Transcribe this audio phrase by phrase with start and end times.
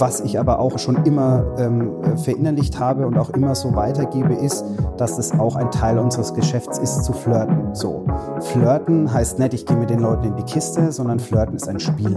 [0.00, 4.64] was ich aber auch schon immer ähm, verinnerlicht habe und auch immer so weitergebe, ist,
[4.96, 7.74] dass es auch ein Teil unseres Geschäfts ist, zu flirten.
[7.74, 8.04] So,
[8.40, 11.80] flirten heißt nicht, ich gehe mit den Leuten in die Kiste, sondern flirten ist ein
[11.80, 12.16] Spiel.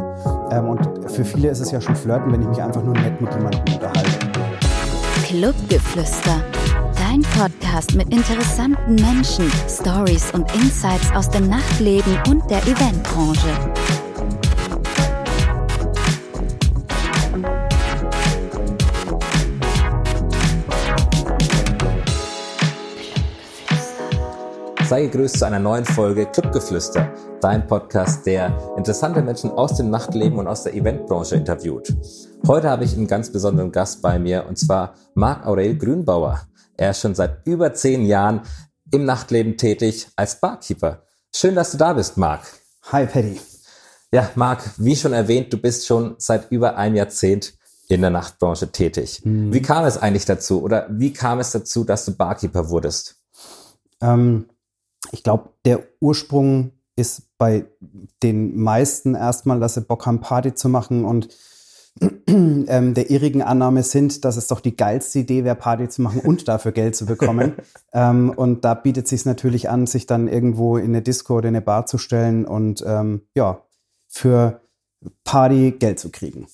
[0.51, 3.19] Ähm, und für viele ist es ja schon flirten, wenn ich mich einfach nur nett
[3.21, 4.27] mit jemandem unterhalte.
[5.23, 6.41] Clubgeflüster.
[6.95, 13.49] Dein Podcast mit interessanten Menschen, Stories und Insights aus dem Nachtleben und der Eventbranche.
[24.87, 30.39] Sei gegrüßt zu einer neuen Folge Clubgeflüster, dein Podcast, der interessante Menschen aus dem Nachtleben
[30.39, 31.93] und aus der Eventbranche interviewt.
[32.47, 36.47] Heute habe ich einen ganz besonderen Gast bei mir und zwar Marc Aurel Grünbauer.
[36.77, 38.43] Er ist schon seit über zehn Jahren
[38.93, 41.03] im Nachtleben tätig als Barkeeper.
[41.35, 42.43] Schön, dass du da bist, Marc.
[42.89, 43.41] Hi, Paddy.
[44.13, 47.55] Ja, Marc, wie schon erwähnt, du bist schon seit über einem Jahrzehnt
[47.89, 49.19] in der Nachtbranche tätig.
[49.25, 49.53] Mhm.
[49.53, 53.17] Wie kam es eigentlich dazu oder wie kam es dazu, dass du Barkeeper wurdest?
[53.99, 54.45] Ähm,
[55.11, 57.65] ich glaube, der Ursprung ist bei
[58.23, 61.29] den meisten erstmal, dass sie Bock haben, Party zu machen und
[62.27, 66.21] ähm, der irrigen Annahme sind, dass es doch die geilste Idee wäre, Party zu machen
[66.21, 67.53] und dafür Geld zu bekommen.
[67.93, 71.49] ähm, und da bietet es sich natürlich an, sich dann irgendwo in eine Disco oder
[71.49, 73.63] in eine Bar zu stellen und ähm, ja,
[74.07, 74.61] für
[75.23, 76.47] Party Geld zu kriegen.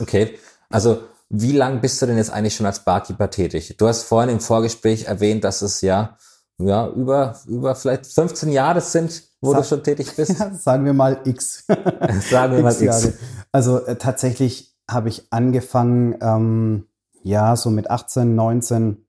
[0.00, 3.76] Okay, also wie lange bist du denn jetzt eigentlich schon als Barkeeper tätig?
[3.78, 6.16] Du hast vorhin im Vorgespräch erwähnt, dass es ja
[6.60, 10.38] ja, über, über vielleicht 15 Jahre sind, wo Sag, du schon tätig bist?
[10.38, 11.64] Ja, sagen wir mal X.
[12.30, 12.80] sagen wir mal X.
[12.80, 13.12] Jahre.
[13.52, 16.86] Also äh, tatsächlich habe ich angefangen, ähm,
[17.22, 19.04] ja, so mit 18, 19,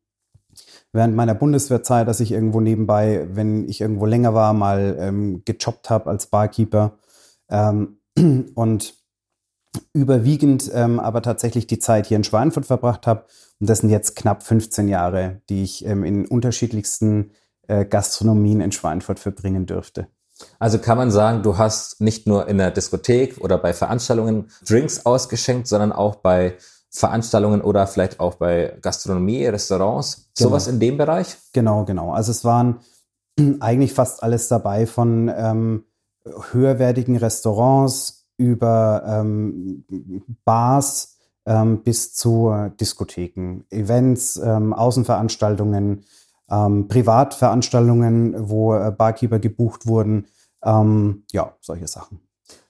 [0.94, 5.90] während meiner Bundeswehrzeit, dass ich irgendwo nebenbei, wenn ich irgendwo länger war, mal ähm, gejobbt
[5.90, 6.98] habe als Barkeeper.
[7.50, 7.98] Ähm,
[8.56, 8.96] und
[9.94, 13.26] überwiegend ähm, aber tatsächlich die Zeit hier in Schweinfurt verbracht habe.
[13.60, 17.32] Und das sind jetzt knapp 15 Jahre, die ich ähm, in unterschiedlichsten
[17.72, 20.08] äh, Gastronomien in Schweinfurt verbringen dürfte.
[20.60, 25.06] Also kann man sagen, du hast nicht nur in der Diskothek oder bei Veranstaltungen Drinks
[25.06, 26.56] ausgeschenkt, sondern auch bei
[26.90, 30.50] Veranstaltungen oder vielleicht auch bei Gastronomie, Restaurants, genau.
[30.50, 31.38] sowas in dem Bereich?
[31.54, 32.12] Genau, genau.
[32.12, 32.80] Also es waren
[33.62, 35.86] eigentlich fast alles dabei von ähm,
[36.52, 39.86] höherwertigen Restaurants über ähm,
[40.44, 46.04] Bars ähm, bis zu Diskotheken, Events, ähm, Außenveranstaltungen,
[46.52, 50.28] ähm, Privatveranstaltungen, wo äh, Barkeeper gebucht wurden.
[50.64, 52.20] Ähm, ja, solche Sachen.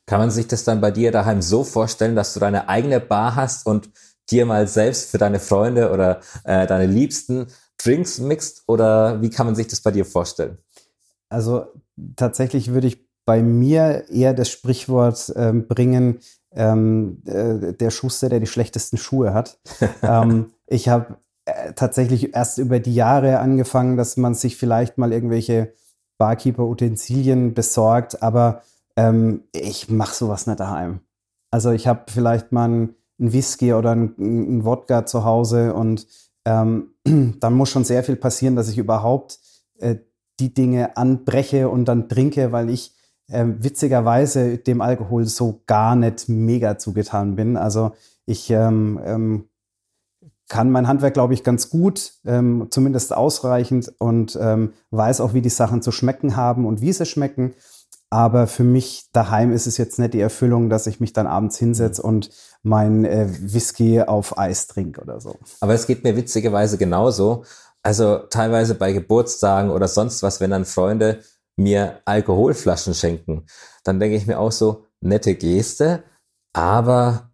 [0.05, 3.35] Kann man sich das dann bei dir daheim so vorstellen, dass du deine eigene Bar
[3.35, 3.89] hast und
[4.29, 7.47] dir mal selbst für deine Freunde oder äh, deine Liebsten
[7.83, 8.63] Drinks mixt?
[8.67, 10.57] Oder wie kann man sich das bei dir vorstellen?
[11.29, 11.65] Also
[12.15, 16.19] tatsächlich würde ich bei mir eher das Sprichwort ähm, bringen,
[16.53, 19.59] ähm, äh, der Schuster, der die schlechtesten Schuhe hat.
[20.01, 25.11] ähm, ich habe äh, tatsächlich erst über die Jahre angefangen, dass man sich vielleicht mal
[25.11, 25.73] irgendwelche
[26.17, 28.61] Barkeeper-Utensilien besorgt, aber
[28.95, 30.99] ähm, ich mache sowas nicht daheim.
[31.49, 36.07] Also ich habe vielleicht mal einen Whisky oder einen, Wodka zu Hause und
[36.45, 36.93] ähm,
[37.39, 39.39] dann muss schon sehr viel passieren, dass ich überhaupt
[39.79, 39.95] äh,
[40.39, 42.93] die Dinge anbreche und dann trinke, weil ich
[43.27, 47.57] äh, witzigerweise dem Alkohol so gar nicht mega zugetan bin.
[47.57, 47.91] Also
[48.25, 49.49] ich ähm, ähm,
[50.51, 55.41] kann mein Handwerk, glaube ich, ganz gut, ähm, zumindest ausreichend und ähm, weiß auch, wie
[55.41, 57.53] die Sachen zu schmecken haben und wie sie schmecken.
[58.09, 61.57] Aber für mich daheim ist es jetzt nicht die Erfüllung, dass ich mich dann abends
[61.57, 62.31] hinsetze und
[62.63, 65.39] mein äh, Whisky auf Eis trinke oder so.
[65.61, 67.45] Aber es geht mir witzigerweise genauso.
[67.81, 71.21] Also teilweise bei Geburtstagen oder sonst was, wenn dann Freunde
[71.55, 73.45] mir Alkoholflaschen schenken,
[73.85, 76.03] dann denke ich mir auch so, nette Geste,
[76.51, 77.30] aber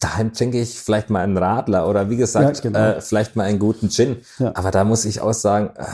[0.00, 2.78] daheim trinke ich vielleicht mal einen Radler oder wie gesagt, ja, genau.
[2.78, 4.16] äh, vielleicht mal einen guten Gin.
[4.38, 4.52] Ja.
[4.54, 5.84] Aber da muss ich auch sagen, äh,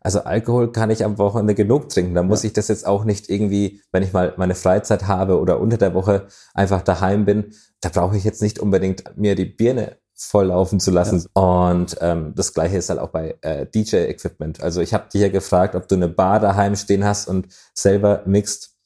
[0.00, 2.14] also Alkohol kann ich am Wochenende genug trinken.
[2.14, 2.46] Da muss ja.
[2.46, 5.92] ich das jetzt auch nicht irgendwie, wenn ich mal meine Freizeit habe oder unter der
[5.94, 10.90] Woche einfach daheim bin, da brauche ich jetzt nicht unbedingt mir die Birne volllaufen zu
[10.90, 11.24] lassen.
[11.36, 11.42] Ja.
[11.42, 14.60] Und ähm, das gleiche ist halt auch bei äh, DJ-Equipment.
[14.62, 18.22] Also ich habe dich ja gefragt, ob du eine Bar daheim stehen hast und selber
[18.26, 18.77] mixt.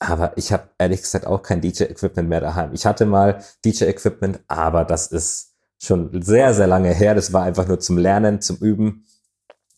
[0.00, 2.72] Aber ich habe ehrlich gesagt auch kein DJ-Equipment mehr daheim.
[2.72, 7.14] Ich hatte mal DJ-Equipment, aber das ist schon sehr, sehr lange her.
[7.14, 9.06] Das war einfach nur zum Lernen, zum Üben.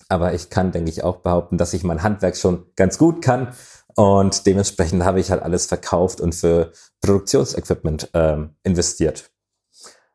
[0.09, 3.55] Aber ich kann, denke ich, auch behaupten, dass ich mein Handwerk schon ganz gut kann.
[3.95, 9.31] Und dementsprechend habe ich halt alles verkauft und für Produktionsequipment ähm, investiert.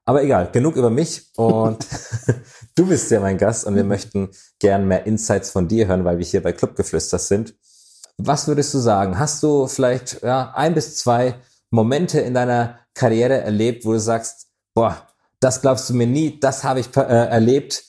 [0.06, 1.86] Aber egal, genug über mich und
[2.75, 4.30] du bist ja mein Gast und wir möchten
[4.60, 7.56] gern mehr Insights von dir hören, weil wir hier bei Clubgeflüster sind.
[8.17, 9.19] Was würdest du sagen?
[9.19, 11.35] Hast du vielleicht ja, ein bis zwei
[11.69, 15.07] Momente in deiner Karriere erlebt, wo du sagst, boah,
[15.39, 17.83] das glaubst du mir nie, das habe ich äh, erlebt,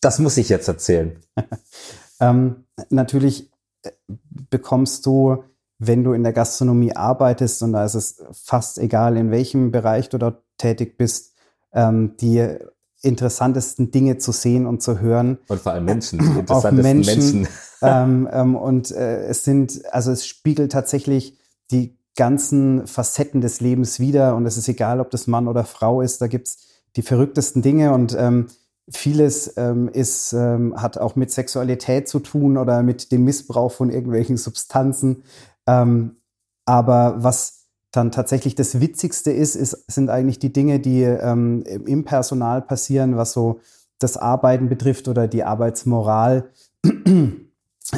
[0.00, 1.18] das muss ich jetzt erzählen?
[2.20, 3.50] ähm, natürlich
[3.82, 3.90] äh,
[4.50, 5.44] bekommst du,
[5.78, 10.08] wenn du in der Gastronomie arbeitest, und da ist es fast egal, in welchem Bereich
[10.08, 11.32] du dort tätig bist,
[11.72, 12.56] ähm, die
[13.02, 15.38] interessantesten Dinge zu sehen und zu hören.
[15.48, 17.40] Und vor allem Menschen, die interessantesten Menschen.
[17.42, 17.48] Menschen.
[18.04, 21.38] ähm, ähm, und äh, es sind, also es spiegelt tatsächlich
[21.70, 26.02] die ganzen Facetten des Lebens wieder und es ist egal, ob das Mann oder Frau
[26.02, 28.48] ist, da gibt's die verrücktesten Dinge und ähm,
[28.90, 33.90] vieles ähm, ist, ähm, hat auch mit Sexualität zu tun oder mit dem Missbrauch von
[33.90, 35.22] irgendwelchen Substanzen.
[35.66, 36.16] Ähm,
[36.66, 42.04] aber was dann tatsächlich das Witzigste ist, ist sind eigentlich die Dinge, die ähm, im
[42.04, 43.60] Personal passieren, was so
[43.98, 46.50] das Arbeiten betrifft oder die Arbeitsmoral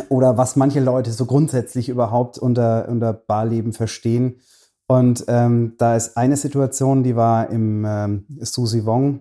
[0.08, 4.40] oder was manche Leute so grundsätzlich überhaupt unter, unter Barleben verstehen.
[4.86, 9.20] Und ähm, da ist eine Situation, die war im ähm, Susi Wong,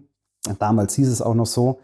[0.59, 1.79] damals hieß es auch noch so,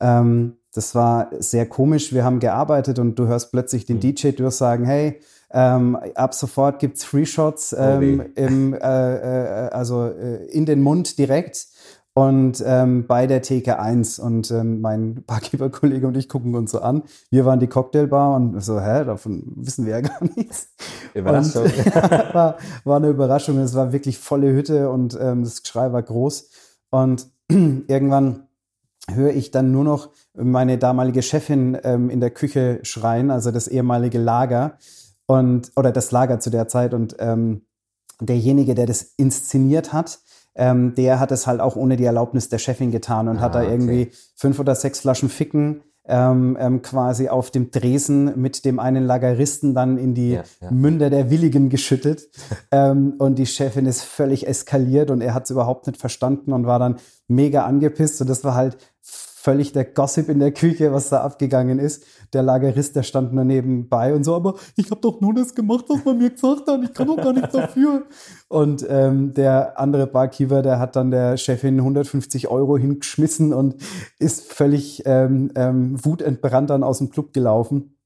[0.00, 2.12] ähm, das war sehr komisch.
[2.12, 4.00] Wir haben gearbeitet und du hörst plötzlich den mhm.
[4.00, 9.68] DJ durchsagen, hey, ähm, ab sofort gibt's Free Shots oh, ähm, oh im, äh, äh,
[9.70, 11.66] also äh, in den Mund direkt
[12.14, 16.80] und ähm, bei der Theke 1 und ähm, mein Barkeeper-Kollege und ich gucken uns so
[16.80, 17.04] an.
[17.30, 20.68] Wir waren die Cocktailbar und so, hä, davon wissen wir ja gar nichts.
[21.14, 21.64] Überraschung.
[21.64, 21.86] Und,
[22.34, 23.58] war, war eine Überraschung.
[23.58, 26.50] Es war wirklich volle Hütte und ähm, das Geschrei war groß.
[26.90, 28.46] Und irgendwann
[29.10, 33.68] höre ich dann nur noch meine damalige Chefin ähm, in der Küche schreien, also das
[33.68, 34.76] ehemalige Lager
[35.26, 37.62] und oder das Lager zu der Zeit und ähm,
[38.20, 40.20] derjenige, der das inszeniert hat,
[40.54, 43.54] ähm, der hat es halt auch ohne die Erlaubnis der Chefin getan und ah, hat
[43.54, 44.16] da irgendwie okay.
[44.34, 49.74] fünf oder sechs Flaschen Ficken ähm, ähm, quasi auf dem Dresen mit dem einen Lageristen
[49.74, 50.70] dann in die ja, ja.
[50.70, 52.28] Münder der Willigen geschüttet.
[52.72, 56.66] ähm, und die Chefin ist völlig eskaliert und er hat es überhaupt nicht verstanden und
[56.66, 56.96] war dann
[57.28, 58.20] mega angepisst.
[58.20, 58.78] Und das war halt
[59.42, 62.04] völlig der Gossip in der Küche, was da abgegangen ist.
[62.32, 65.86] Der Lagerist, der stand nur nebenbei und so, aber ich habe doch nur das gemacht,
[65.88, 66.80] was man mir gesagt hat.
[66.84, 68.06] Ich kann doch gar nichts dafür.
[68.48, 73.76] Und ähm, der andere Barkeeper, der hat dann der Chefin 150 Euro hingeschmissen und
[74.18, 77.96] ist völlig ähm, ähm, wutentbrannt dann aus dem Club gelaufen.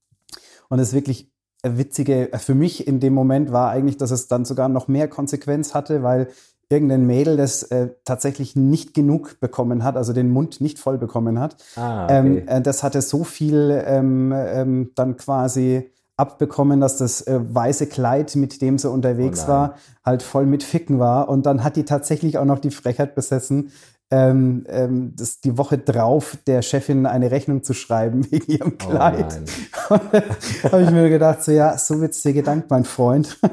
[0.69, 4.69] Und das wirklich Witzige für mich in dem Moment war eigentlich, dass es dann sogar
[4.69, 6.29] noch mehr Konsequenz hatte, weil
[6.69, 11.39] irgendein Mädel, das äh, tatsächlich nicht genug bekommen hat, also den Mund nicht voll bekommen
[11.39, 11.55] hat.
[11.75, 12.17] Ah, okay.
[12.17, 17.87] ähm, äh, das hatte so viel ähm, ähm, dann quasi abbekommen, dass das äh, weiße
[17.87, 21.29] Kleid, mit dem sie unterwegs oh war, halt voll mit Ficken war.
[21.29, 23.71] Und dann hat die tatsächlich auch noch die Frechheit besessen,
[24.09, 28.77] ähm, ähm, das die Woche drauf der Chefin eine Rechnung zu schreiben wegen ihrem oh
[28.77, 29.41] Kleid.
[29.89, 29.95] Oh
[30.71, 33.39] habe ich mir gedacht, so ja, so wird's dir gedankt, mein Freund.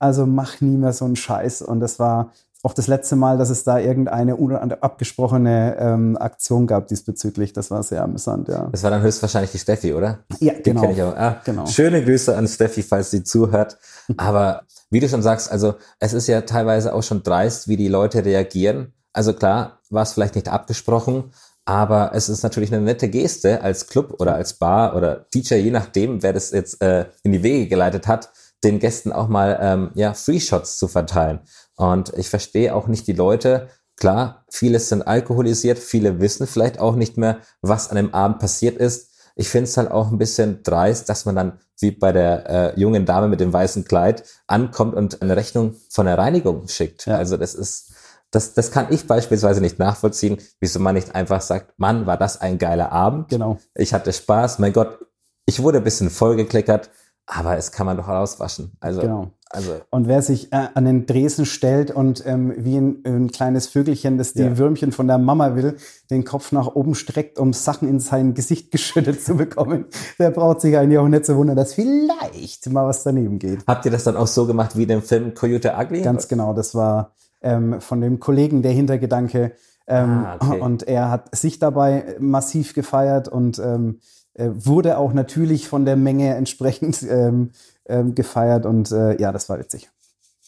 [0.00, 1.62] Also mach nie mehr so einen Scheiß.
[1.62, 2.32] Und das war
[2.68, 4.36] auch das letzte Mal, dass es da irgendeine
[4.82, 7.54] abgesprochene ähm, Aktion gab diesbezüglich.
[7.54, 8.68] Das war sehr amüsant, ja.
[8.70, 10.18] Das war dann höchstwahrscheinlich die Steffi, oder?
[10.38, 10.92] Ja, genau.
[11.16, 11.64] Ah, genau.
[11.64, 13.78] Schöne Grüße an Steffi, falls sie zuhört.
[14.18, 17.88] Aber wie du schon sagst, also es ist ja teilweise auch schon dreist, wie die
[17.88, 18.92] Leute reagieren.
[19.14, 21.32] Also klar, war es vielleicht nicht abgesprochen,
[21.64, 25.70] aber es ist natürlich eine nette Geste als Club oder als Bar oder DJ, je
[25.70, 28.30] nachdem, wer das jetzt äh, in die Wege geleitet hat,
[28.64, 31.40] den Gästen auch mal ähm, ja, Free Shots zu verteilen.
[31.78, 33.68] Und ich verstehe auch nicht die Leute.
[33.96, 38.76] Klar, viele sind alkoholisiert, viele wissen vielleicht auch nicht mehr, was an dem Abend passiert
[38.76, 39.12] ist.
[39.36, 42.80] Ich finde es halt auch ein bisschen dreist, dass man dann wie bei der äh,
[42.80, 47.06] jungen Dame mit dem weißen Kleid ankommt und eine Rechnung von der Reinigung schickt.
[47.06, 47.16] Ja.
[47.16, 47.92] Also das ist,
[48.32, 52.40] das, das kann ich beispielsweise nicht nachvollziehen, wieso man nicht einfach sagt, Mann, war das
[52.40, 53.28] ein geiler Abend.
[53.28, 53.58] Genau.
[53.76, 54.98] Ich hatte Spaß, mein Gott,
[55.46, 56.90] ich wurde ein bisschen vollgekleckert,
[57.24, 58.72] aber es kann man doch rauswaschen.
[58.80, 59.30] Also, genau.
[59.50, 59.80] Also.
[59.90, 64.18] Und wer sich äh, an den Dresen stellt und ähm, wie ein, ein, kleines Vögelchen,
[64.18, 64.58] das die ja.
[64.58, 65.76] Würmchen von der Mama will,
[66.10, 69.86] den Kopf nach oben streckt, um Sachen in sein Gesicht geschüttet zu bekommen,
[70.18, 73.60] der braucht sich eigentlich auch nicht zu wundern, dass vielleicht mal was daneben geht.
[73.66, 76.02] Habt ihr das dann auch so gemacht wie in dem Film Coyote Ugly?
[76.02, 79.52] Ganz genau, das war ähm, von dem Kollegen der Hintergedanke.
[79.86, 80.60] Ähm, ah, okay.
[80.60, 84.00] Und er hat sich dabei massiv gefeiert und ähm,
[84.34, 87.50] äh, wurde auch natürlich von der Menge entsprechend ähm,
[87.88, 89.90] ähm, gefeiert und äh, ja, das war witzig.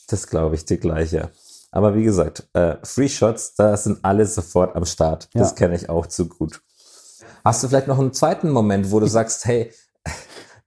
[0.09, 1.31] Das glaube ich dir gleich, ja.
[1.73, 5.29] Aber wie gesagt, äh, Free Shots, da sind alle sofort am Start.
[5.35, 5.57] Das ja.
[5.57, 6.61] kenne ich auch zu gut.
[7.45, 9.73] Hast du vielleicht noch einen zweiten Moment, wo du sagst, hey,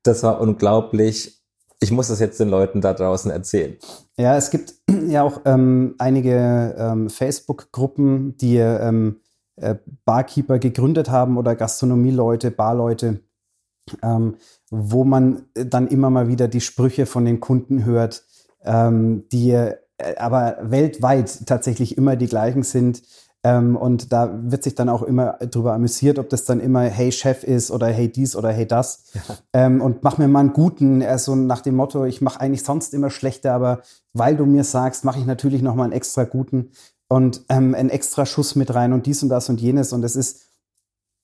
[0.04, 1.44] das war unglaublich,
[1.80, 3.78] ich muss das jetzt den Leuten da draußen erzählen?
[4.18, 4.76] Ja, es gibt
[5.08, 9.20] ja auch ähm, einige ähm, Facebook-Gruppen, die ähm,
[9.58, 9.76] äh,
[10.06, 13.20] Barkeeper gegründet haben oder Gastronomieleute, Barleute,
[14.02, 14.38] ähm,
[14.76, 18.24] wo man dann immer mal wieder die Sprüche von den Kunden hört,
[18.66, 19.76] ähm, die äh,
[20.18, 23.04] aber weltweit tatsächlich immer die gleichen sind.
[23.44, 27.12] Ähm, und da wird sich dann auch immer drüber amüsiert, ob das dann immer Hey
[27.12, 29.04] Chef ist oder Hey dies oder Hey das.
[29.14, 29.22] Ja.
[29.54, 32.64] Ähm, und mach mir mal einen guten, äh, so nach dem Motto, ich mache eigentlich
[32.64, 33.82] sonst immer schlechte, aber
[34.14, 36.72] weil du mir sagst, mache ich natürlich noch mal einen extra guten
[37.10, 39.94] und ähm, einen extra Schuss mit rein und dies und das und jenes.
[39.94, 40.46] Und es ist äh,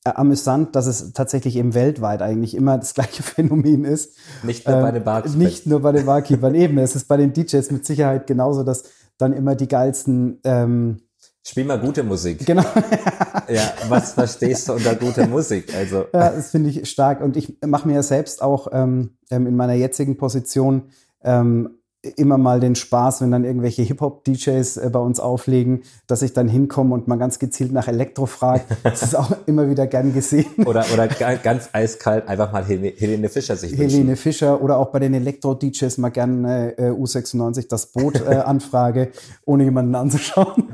[0.03, 4.17] amüsant, dass es tatsächlich eben weltweit eigentlich immer das gleiche Phänomen ist.
[4.43, 5.37] Nicht nur ähm, bei den Barkeepers.
[5.37, 6.55] Nicht nur bei den Barkeepern.
[6.55, 8.83] eben, es ist bei den DJs mit Sicherheit genauso, dass
[9.17, 11.01] dann immer die geilsten ähm,
[11.45, 12.45] Spiel mal gute Musik.
[12.45, 12.63] Genau.
[13.49, 15.73] ja, was verstehst du unter guter Musik?
[15.73, 16.05] Also.
[16.13, 17.21] Ja, das finde ich stark.
[17.21, 20.89] Und ich mache mir ja selbst auch ähm, ähm, in meiner jetzigen Position
[21.23, 21.78] ähm,
[22.15, 26.47] immer mal den Spaß, wenn dann irgendwelche Hip-Hop-DJs äh, bei uns auflegen, dass ich dann
[26.47, 28.63] hinkomme und mal ganz gezielt nach Elektro frage.
[28.83, 30.45] Das ist auch immer wieder gern gesehen.
[30.65, 33.89] Oder, oder ganz eiskalt einfach mal Helene Fischer sich wünschen.
[33.89, 39.11] Helene Fischer oder auch bei den Elektro-DJs mal gern äh, U96 das Boot äh, anfrage,
[39.45, 40.69] ohne jemanden anzuschauen.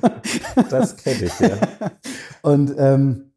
[0.69, 1.57] Das kenne ich, ja.
[2.41, 3.31] Und ähm,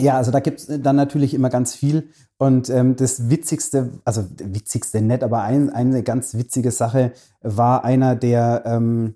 [0.00, 2.08] ja, also da gibt's dann natürlich immer ganz viel.
[2.38, 7.12] Und ähm, das Witzigste, also witzigste nett, aber ein, eine ganz witzige Sache
[7.42, 9.14] war einer, der ähm,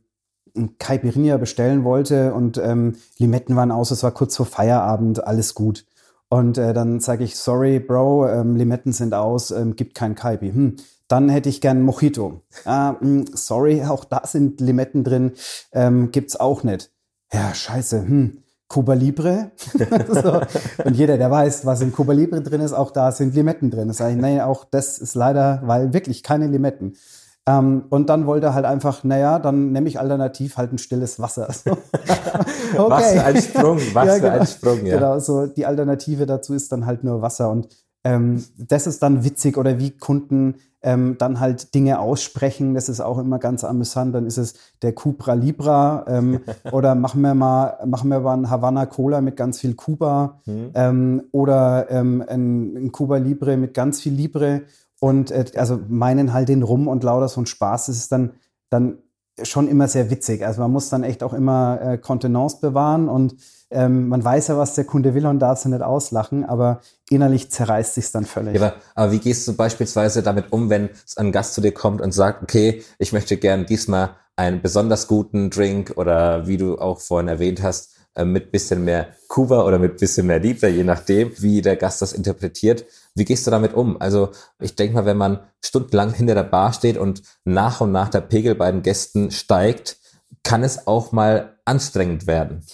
[0.79, 5.87] Caipirinha bestellen wollte und ähm, Limetten waren aus, es war kurz vor Feierabend, alles gut.
[6.29, 10.51] Und äh, dann sage ich, sorry, Bro, ähm, Limetten sind aus, ähm, gibt kein Kaipi.
[10.51, 12.41] Hm, dann hätte ich gern Mojito.
[12.65, 15.33] Ah, mh, hm, sorry, auch da sind Limetten drin,
[15.73, 16.91] ähm, gibt's auch nicht.
[17.33, 18.39] Ja, scheiße, hm,
[18.73, 19.51] Cuba Libre.
[20.09, 20.41] so.
[20.85, 23.89] Und jeder, der weiß, was in Cuba Libre drin ist, auch da sind Limetten drin.
[23.89, 26.95] Das sage ich, nee, auch das ist leider, weil wirklich keine Limetten.
[27.45, 31.21] Ähm, und dann wollte er halt einfach, naja, dann nehme ich alternativ halt ein stilles
[31.21, 31.49] Wasser.
[32.75, 32.91] Okay.
[32.91, 34.33] Was für ein Sprung, was ja, genau.
[34.33, 34.95] für ein Sprung, ja.
[34.95, 37.51] Genau, so die Alternative dazu ist dann halt nur Wasser.
[37.51, 37.69] Und
[38.03, 42.75] ähm, das ist dann witzig oder wie Kunden ähm, dann halt Dinge aussprechen.
[42.75, 44.15] Das ist auch immer ganz amüsant.
[44.15, 46.41] Dann ist es der Cupra Libra ähm,
[46.73, 50.71] oder machen wir mal machen wir mal einen Havana Cola mit ganz viel Cuba mhm.
[50.75, 54.63] ähm, oder ähm, ein, ein Cuba Libre mit ganz viel Libre
[55.01, 57.87] und äh, also meinen halt den Rum und lauter so ein Spaß.
[57.87, 58.33] Das ist dann
[58.71, 58.99] dann
[59.45, 60.45] schon immer sehr witzig.
[60.47, 63.37] Also man muss dann echt auch immer äh, Kontenance bewahren und
[63.71, 67.51] ähm, man weiß ja, was der Kunde will und darf sie nicht auslachen, aber innerlich
[67.51, 68.55] zerreißt sich dann völlig.
[68.55, 72.01] Ja, aber, aber, wie gehst du beispielsweise damit um, wenn ein Gast zu dir kommt
[72.01, 77.01] und sagt, okay, ich möchte gern diesmal einen besonders guten Drink oder wie du auch
[77.01, 77.92] vorhin erwähnt hast,
[78.25, 82.13] mit bisschen mehr Kuba oder mit bisschen mehr Liebe, je nachdem, wie der Gast das
[82.13, 82.85] interpretiert.
[83.15, 84.01] Wie gehst du damit um?
[84.01, 88.09] Also ich denke mal, wenn man stundenlang hinter der Bar steht und nach und nach
[88.09, 89.97] der Pegel bei den Gästen steigt,
[90.43, 92.65] kann es auch mal anstrengend werden.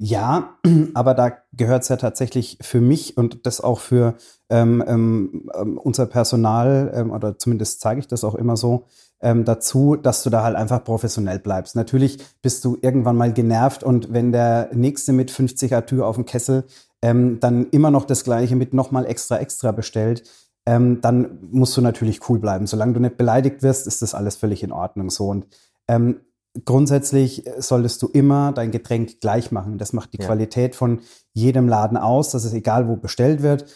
[0.00, 0.58] Ja,
[0.94, 4.14] aber da gehört es ja tatsächlich für mich und das auch für
[4.48, 8.86] ähm, ähm, ähm, unser Personal, ähm, oder zumindest zeige ich das auch immer so,
[9.20, 11.74] ähm, dazu, dass du da halt einfach professionell bleibst.
[11.74, 16.26] Natürlich bist du irgendwann mal genervt und wenn der Nächste mit 50 Atür auf dem
[16.26, 16.64] Kessel
[17.02, 20.22] ähm, dann immer noch das Gleiche mit nochmal extra extra bestellt,
[20.66, 22.68] ähm, dann musst du natürlich cool bleiben.
[22.68, 25.28] Solange du nicht beleidigt wirst, ist das alles völlig in Ordnung so.
[25.28, 25.46] Und
[25.88, 26.20] ähm,
[26.64, 29.78] grundsätzlich solltest du immer dein Getränk gleich machen.
[29.78, 30.26] Das macht die ja.
[30.26, 31.00] Qualität von
[31.32, 32.30] jedem Laden aus.
[32.30, 33.66] Das ist egal, wo bestellt wird.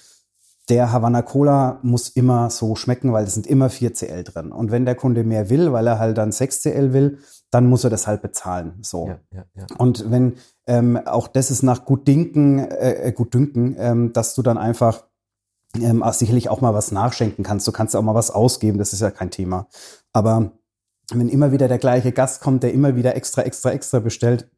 [0.68, 4.52] Der Havana Cola muss immer so schmecken, weil es sind immer 4 CL drin.
[4.52, 7.18] Und wenn der Kunde mehr will, weil er halt dann 6 CL will,
[7.50, 8.78] dann muss er das halt bezahlen.
[8.80, 9.08] So.
[9.08, 9.66] Ja, ja.
[9.78, 10.34] Und wenn
[10.66, 15.04] ähm, auch das ist nach Gutdünken, äh, äh, Gutdünken, ähm, dass du dann einfach
[15.74, 17.66] ähm, sicherlich auch mal was nachschenken kannst.
[17.66, 19.66] Du kannst auch mal was ausgeben, das ist ja kein Thema.
[20.12, 20.52] Aber
[21.14, 24.48] wenn immer wieder der gleiche Gast kommt, der immer wieder extra, extra, extra bestellt,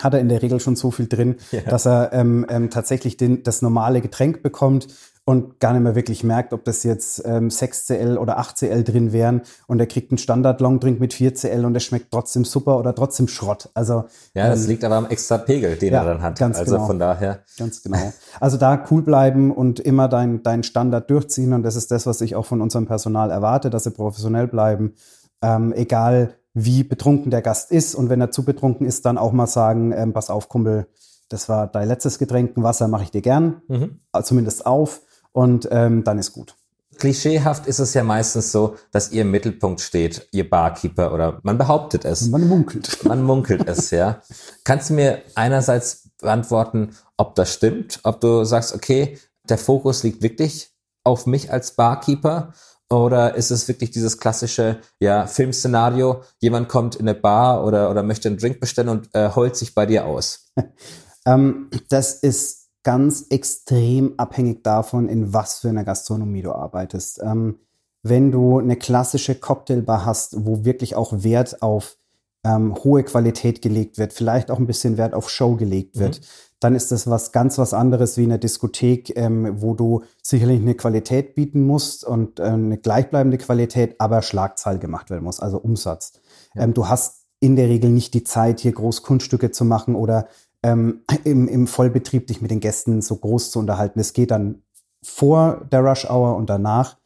[0.00, 1.60] hat er in der Regel schon so viel drin, ja.
[1.62, 4.88] dass er ähm, ähm, tatsächlich den, das normale Getränk bekommt
[5.24, 9.42] und gar nicht mehr wirklich merkt, ob das jetzt ähm, 6CL oder 8CL drin wären
[9.68, 13.68] und er kriegt einen Standard-Longdrink mit 4CL und der schmeckt trotzdem super oder trotzdem Schrott.
[13.74, 14.04] Also
[14.34, 16.38] Ja, das ähm, liegt aber am extra Pegel, den ja, er dann hat.
[16.38, 16.86] Ganz also genau.
[16.86, 17.44] von daher.
[17.56, 18.12] Ganz genau.
[18.40, 22.20] Also da cool bleiben und immer dein, dein Standard durchziehen und das ist das, was
[22.20, 24.94] ich auch von unserem Personal erwarte, dass sie professionell bleiben.
[25.42, 29.32] Ähm, egal wie betrunken der Gast ist und wenn er zu betrunken ist, dann auch
[29.32, 30.86] mal sagen, ähm, pass auf, Kumpel,
[31.28, 34.00] das war dein letztes Getränk, ein Wasser mache ich dir gern, mhm.
[34.22, 35.00] zumindest auf
[35.32, 36.56] und ähm, dann ist gut.
[36.98, 41.58] Klischeehaft ist es ja meistens so, dass ihr im Mittelpunkt steht, ihr Barkeeper oder man
[41.58, 42.28] behauptet es.
[42.28, 42.98] Man munkelt.
[43.04, 44.20] Man munkelt es, ja.
[44.62, 49.18] Kannst du mir einerseits beantworten, ob das stimmt, ob du sagst, okay,
[49.48, 50.70] der Fokus liegt wirklich
[51.02, 52.52] auf mich als Barkeeper
[52.92, 58.02] oder ist es wirklich dieses klassische ja, Filmszenario, jemand kommt in eine Bar oder, oder
[58.02, 60.52] möchte einen Drink bestellen und äh, heult sich bei dir aus?
[61.26, 67.20] ähm, das ist ganz extrem abhängig davon, in was für einer Gastronomie du arbeitest.
[67.22, 67.60] Ähm,
[68.02, 71.96] wenn du eine klassische Cocktailbar hast, wo wirklich auch Wert auf
[72.44, 76.24] ähm, hohe Qualität gelegt wird, vielleicht auch ein bisschen Wert auf Show gelegt wird, mhm.
[76.60, 80.60] dann ist das was ganz was anderes wie in der Diskothek, ähm, wo du sicherlich
[80.60, 85.58] eine Qualität bieten musst und äh, eine gleichbleibende Qualität, aber Schlagzahl gemacht werden muss, also
[85.58, 86.14] Umsatz.
[86.54, 86.62] Ja.
[86.62, 90.28] Ähm, du hast in der Regel nicht die Zeit, hier groß Kunststücke zu machen oder
[90.62, 94.00] ähm, im, im Vollbetrieb dich mit den Gästen so groß zu unterhalten.
[94.00, 94.62] Es geht dann
[95.04, 96.96] vor der Rush Hour und danach,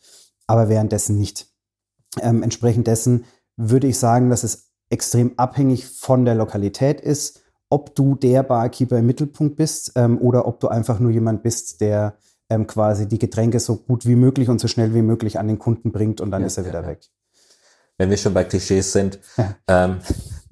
[0.47, 1.49] aber währenddessen nicht.
[2.21, 3.25] Ähm, entsprechend dessen
[3.57, 8.99] würde ich sagen, dass es extrem abhängig von der Lokalität ist, ob du der Barkeeper
[8.99, 12.17] im Mittelpunkt bist ähm, oder ob du einfach nur jemand bist, der
[12.49, 15.59] ähm, quasi die Getränke so gut wie möglich und so schnell wie möglich an den
[15.59, 17.01] Kunden bringt und dann ja, ist er wieder ja, weg.
[17.99, 19.19] Wenn wir schon bei Klischees sind,
[19.69, 19.99] ähm,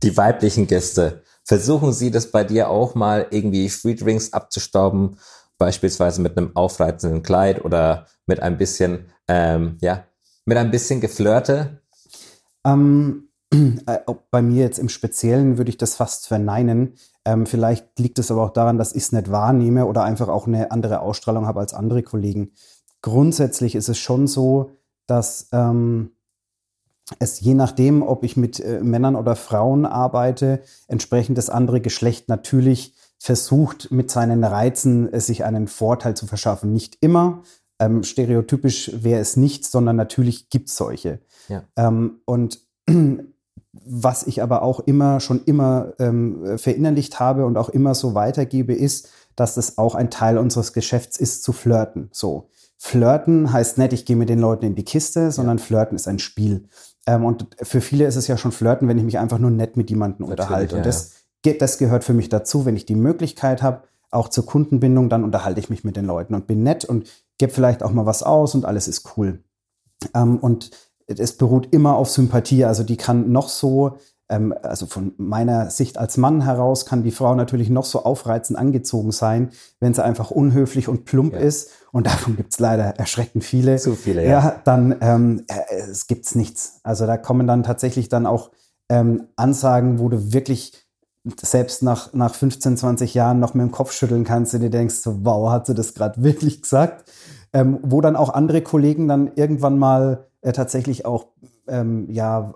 [0.03, 5.19] die weiblichen Gäste, versuchen sie das bei dir auch mal irgendwie Free Drinks abzustauben,
[5.59, 10.05] beispielsweise mit einem aufreizenden Kleid oder mit ein bisschen, ähm, ja,
[10.47, 11.81] mit ein bisschen Geflirte?
[12.65, 13.24] Ähm, äh,
[14.31, 16.95] bei mir jetzt im Speziellen würde ich das fast verneinen.
[17.25, 20.47] Ähm, vielleicht liegt es aber auch daran, dass ich es nicht wahrnehme oder einfach auch
[20.47, 22.53] eine andere Ausstrahlung habe als andere Kollegen.
[23.03, 24.71] Grundsätzlich ist es schon so,
[25.07, 26.11] dass ähm,
[27.19, 32.29] es je nachdem, ob ich mit äh, Männern oder Frauen arbeite, entsprechend das andere Geschlecht
[32.29, 36.73] natürlich versucht, mit seinen Reizen äh, sich einen Vorteil zu verschaffen.
[36.73, 37.43] Nicht immer.
[37.79, 41.21] Ähm, stereotypisch wäre es nicht, sondern natürlich gibt es solche.
[41.49, 41.65] Ja.
[41.77, 42.61] Ähm, und
[43.73, 48.75] was ich aber auch immer, schon immer ähm, verinnerlicht habe und auch immer so weitergebe,
[48.75, 52.09] ist, dass es auch ein Teil unseres Geschäfts ist, zu flirten.
[52.13, 52.49] So.
[52.79, 55.65] Flirten heißt nicht, ich gehe mit den Leuten in die Kiste, sondern ja.
[55.65, 56.69] Flirten ist ein Spiel.
[57.07, 59.77] Ähm, und für viele ist es ja schon Flirten, wenn ich mich einfach nur nett
[59.77, 60.77] mit jemandem unterhalte.
[60.77, 61.13] Ja, und das,
[61.59, 65.61] das gehört für mich dazu, wenn ich die Möglichkeit habe, auch zur Kundenbindung, dann unterhalte
[65.61, 67.09] ich mich mit den Leuten und bin nett und
[67.39, 69.43] gebe vielleicht auch mal was aus und alles ist cool.
[70.15, 70.71] Ähm, und
[71.07, 72.65] es beruht immer auf Sympathie.
[72.65, 77.11] Also die kann noch so, ähm, also von meiner Sicht als Mann heraus, kann die
[77.11, 81.41] Frau natürlich noch so aufreizend angezogen sein, wenn sie einfach unhöflich und plump ja.
[81.41, 81.71] ist.
[81.93, 83.77] Und davon gibt's leider erschreckend viele.
[83.77, 84.31] Zu viele, ja.
[84.31, 86.81] Ja, dann ähm, äh, es gibt's nichts.
[86.83, 88.51] Also da kommen dann tatsächlich dann auch
[88.89, 90.85] ähm, Ansagen, wo du wirklich
[91.41, 94.97] selbst nach, nach 15, 20 Jahren noch mit dem Kopf schütteln kannst und dir denkst,
[94.97, 97.11] so, wow, hat sie das gerade wirklich gesagt?
[97.53, 101.29] Ähm, wo dann auch andere Kollegen dann irgendwann mal äh, tatsächlich auch,
[101.67, 102.55] ähm, ja,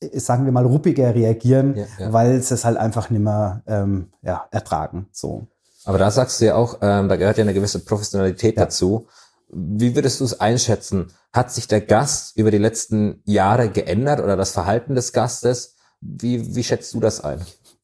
[0.00, 2.12] äh, sagen wir mal, ruppiger reagieren, ja, ja.
[2.12, 5.08] weil sie es halt einfach nicht mehr ähm, ja, ertragen.
[5.12, 5.46] So.
[5.84, 8.64] Aber da sagst du ja auch, ähm, da gehört ja eine gewisse Professionalität ja.
[8.64, 9.06] dazu.
[9.50, 11.12] Wie würdest du es einschätzen?
[11.32, 15.76] Hat sich der Gast über die letzten Jahre geändert oder das Verhalten des Gastes?
[16.00, 17.40] Wie, wie schätzt du das ein?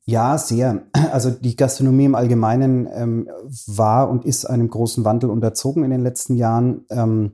[0.06, 0.82] Ja, sehr.
[1.12, 3.28] Also die Gastronomie im Allgemeinen ähm,
[3.66, 6.84] war und ist einem großen Wandel unterzogen in den letzten Jahren.
[6.90, 7.32] Ähm,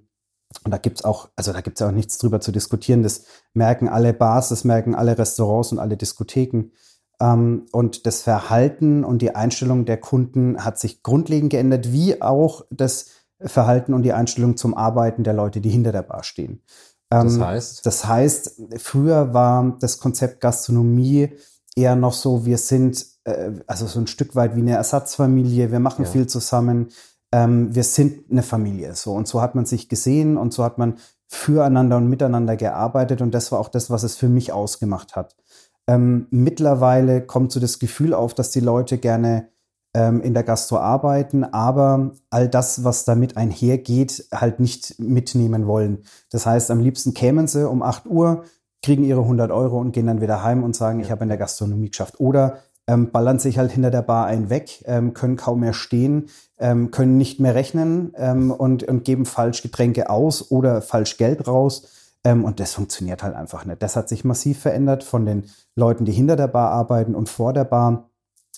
[0.65, 3.03] und da gibt's auch, also da gibt's auch nichts drüber zu diskutieren.
[3.03, 6.73] Das merken alle Bars, das merken alle Restaurants und alle Diskotheken.
[7.21, 12.65] Ähm, und das Verhalten und die Einstellung der Kunden hat sich grundlegend geändert, wie auch
[12.71, 13.07] das
[13.41, 16.63] Verhalten und die Einstellung zum Arbeiten der Leute, die hinter der Bar stehen.
[17.11, 17.87] Ähm, das heißt?
[17.87, 21.31] Das heißt, früher war das Konzept Gastronomie
[21.77, 25.81] eher noch so, wir sind äh, also so ein Stück weit wie eine Ersatzfamilie, wir
[25.81, 26.11] machen ja.
[26.11, 26.89] viel zusammen,
[27.33, 28.95] ähm, wir sind eine Familie.
[28.95, 30.97] So und so hat man sich gesehen und so hat man
[31.29, 35.37] füreinander und miteinander gearbeitet und das war auch das, was es für mich ausgemacht hat.
[35.87, 39.49] Ähm, mittlerweile kommt so das Gefühl auf, dass die Leute gerne
[39.95, 46.05] ähm, in der Gastro arbeiten, aber all das, was damit einhergeht, halt nicht mitnehmen wollen.
[46.31, 48.45] Das heißt, am liebsten kämen sie um 8 Uhr,
[48.83, 51.39] kriegen ihre 100 Euro und gehen dann wieder heim und sagen, ich habe in der
[51.39, 52.21] Gastronomie geschafft.
[52.21, 56.27] Oder ähm, ballern sich halt hinter der Bar ein weg, ähm, können kaum mehr stehen,
[56.61, 61.49] ähm, können nicht mehr rechnen ähm, und, und geben falsch Getränke aus oder falsch Geld
[61.49, 61.89] raus.
[62.23, 63.83] Ähm, und das funktioniert halt einfach nicht.
[63.83, 65.45] Das hat sich massiv verändert von den
[65.75, 68.11] Leuten, die hinter der Bar arbeiten und vor der Bar.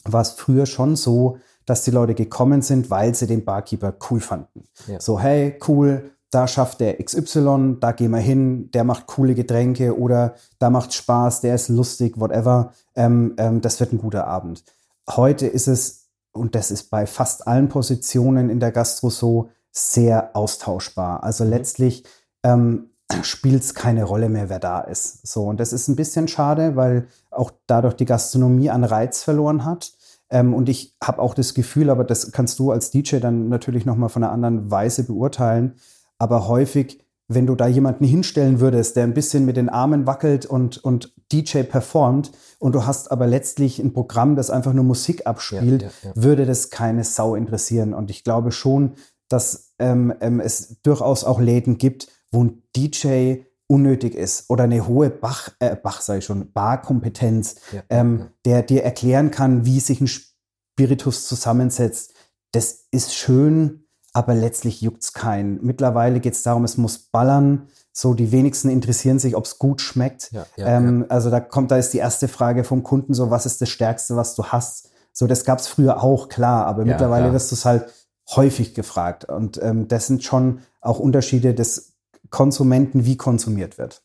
[0.05, 4.21] War es früher schon so, dass die Leute gekommen sind, weil sie den Barkeeper cool
[4.21, 4.65] fanden.
[4.89, 5.01] Ja.
[5.01, 9.97] So, hey, cool, da schafft der XY, da gehen wir hin, der macht coole Getränke
[9.97, 12.73] oder da macht Spaß, der ist lustig, whatever.
[12.97, 14.65] Ähm, ähm, das wird ein guter Abend.
[15.09, 16.02] Heute ist es,
[16.33, 21.23] und das ist bei fast allen Positionen in der Gastro so, sehr austauschbar.
[21.23, 21.51] Also mhm.
[21.51, 22.05] letztlich
[22.43, 22.91] ähm,
[23.23, 25.27] spielt es keine Rolle mehr, wer da ist.
[25.27, 29.65] So, und das ist ein bisschen schade, weil auch dadurch die Gastronomie an Reiz verloren
[29.65, 29.93] hat.
[30.31, 33.85] Ähm, und ich habe auch das Gefühl, aber das kannst du als DJ dann natürlich
[33.85, 35.75] nochmal von einer anderen Weise beurteilen,
[36.19, 37.02] aber häufig,
[37.35, 41.15] wenn du da jemanden hinstellen würdest, der ein bisschen mit den Armen wackelt und, und
[41.33, 45.89] DJ performt und du hast aber letztlich ein Programm, das einfach nur Musik abspielt, ja,
[46.03, 46.23] ja, ja.
[46.23, 47.95] würde das keine Sau interessieren.
[47.95, 48.95] Und ich glaube schon,
[49.29, 54.87] dass ähm, ähm, es durchaus auch Läden gibt, wo ein DJ unnötig ist oder eine
[54.87, 57.57] hohe Bach, äh, Bach sei schon, Barkompetenz,
[57.89, 62.13] ähm, der dir erklären kann, wie sich ein Spiritus zusammensetzt,
[62.53, 63.82] das ist schön,
[64.13, 65.65] aber letztlich juckt's keinen.
[65.65, 67.69] Mittlerweile geht's darum, es muss ballern.
[67.93, 70.33] So, die wenigsten interessieren sich, ob's gut schmeckt.
[70.33, 73.47] Ja, ja, ähm, also da kommt, da ist die erste Frage vom Kunden so, was
[73.47, 74.91] ist das Stärkste, was du hast?
[75.13, 77.93] So, das gab's früher auch, klar, aber mittlerweile wirst du es halt
[78.31, 79.27] häufig gefragt.
[79.27, 81.93] Und ähm, das sind schon auch Unterschiede des
[82.31, 84.03] Konsumenten, wie konsumiert wird.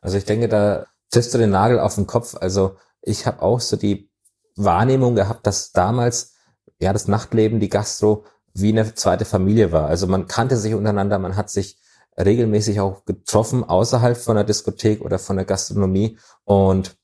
[0.00, 2.36] Also ich denke, da triffst du den Nagel auf den Kopf.
[2.40, 4.10] Also ich habe auch so die
[4.56, 6.32] Wahrnehmung gehabt, dass damals
[6.80, 9.88] ja das Nachtleben, die Gastro wie eine zweite Familie war.
[9.88, 11.78] Also man kannte sich untereinander, man hat sich
[12.18, 16.96] regelmäßig auch getroffen außerhalb von der Diskothek oder von der Gastronomie und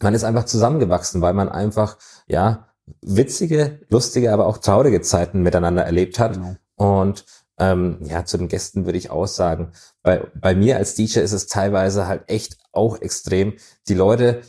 [0.00, 2.66] man ist einfach zusammengewachsen, weil man einfach ja
[3.00, 6.34] witzige, lustige, aber auch traurige Zeiten miteinander erlebt hat.
[6.34, 6.56] Genau.
[6.74, 7.24] Und
[7.58, 11.32] ähm, ja, zu den Gästen würde ich auch sagen, bei, bei mir als DJ ist
[11.32, 13.54] es teilweise halt echt auch extrem.
[13.88, 14.42] Die Leute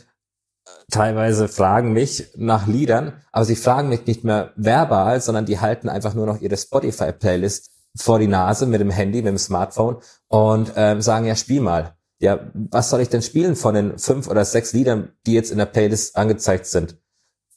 [0.90, 5.88] teilweise fragen mich nach Liedern, aber sie fragen mich nicht mehr verbal, sondern die halten
[5.88, 9.98] einfach nur noch ihre Spotify-Playlist vor die Nase mit dem Handy, mit dem Smartphone
[10.28, 11.94] und ähm, sagen, ja, spiel mal.
[12.18, 15.58] Ja, was soll ich denn spielen von den fünf oder sechs Liedern, die jetzt in
[15.58, 16.96] der Playlist angezeigt sind?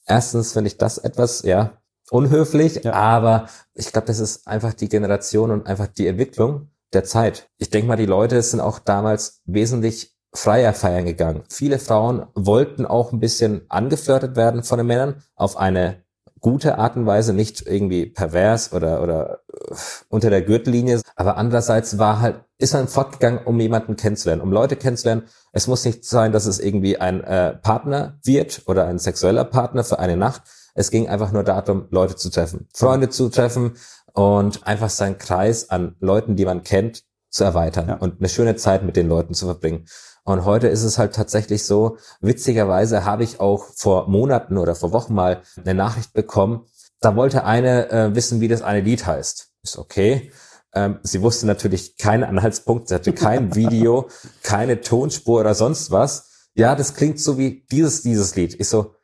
[0.06, 1.78] Erstens finde ich das etwas, ja,
[2.10, 2.94] unhöflich, ja.
[2.94, 7.50] aber ich glaube, das ist einfach die Generation und einfach die Entwicklung der Zeit.
[7.58, 11.44] Ich denke mal, die Leute sind auch damals wesentlich freier feiern gegangen.
[11.50, 16.04] Viele Frauen wollten auch ein bisschen angeflirtet werden von den Männern auf eine
[16.40, 19.76] gute Art und Weise, nicht irgendwie pervers oder, oder äh,
[20.10, 21.02] unter der Gürtellinie.
[21.16, 25.24] Aber andererseits war halt, ist man fortgegangen, um jemanden kennenzulernen, um Leute kennenzulernen.
[25.52, 29.84] Es muss nicht sein, dass es irgendwie ein äh, Partner wird oder ein sexueller Partner
[29.84, 30.44] für eine Nacht.
[30.76, 33.74] Es ging einfach nur darum, Leute zu treffen, Freunde zu treffen
[34.14, 37.96] und einfach seinen Kreis an Leuten, die man kennt, zu erweitern ja.
[37.96, 39.86] und eine schöne Zeit mit den Leuten zu verbringen.
[40.28, 44.92] Und heute ist es halt tatsächlich so, witzigerweise habe ich auch vor Monaten oder vor
[44.92, 46.66] Wochen mal eine Nachricht bekommen,
[47.00, 49.54] da wollte eine äh, wissen, wie das eine Lied heißt.
[49.64, 50.34] Ist okay.
[50.74, 54.10] Ähm, sie wusste natürlich keinen Anhaltspunkt, sie hatte kein Video,
[54.44, 56.50] keine Tonspur oder sonst was.
[56.56, 58.60] Ja, das klingt so wie dieses, dieses Lied.
[58.60, 58.96] Ich so,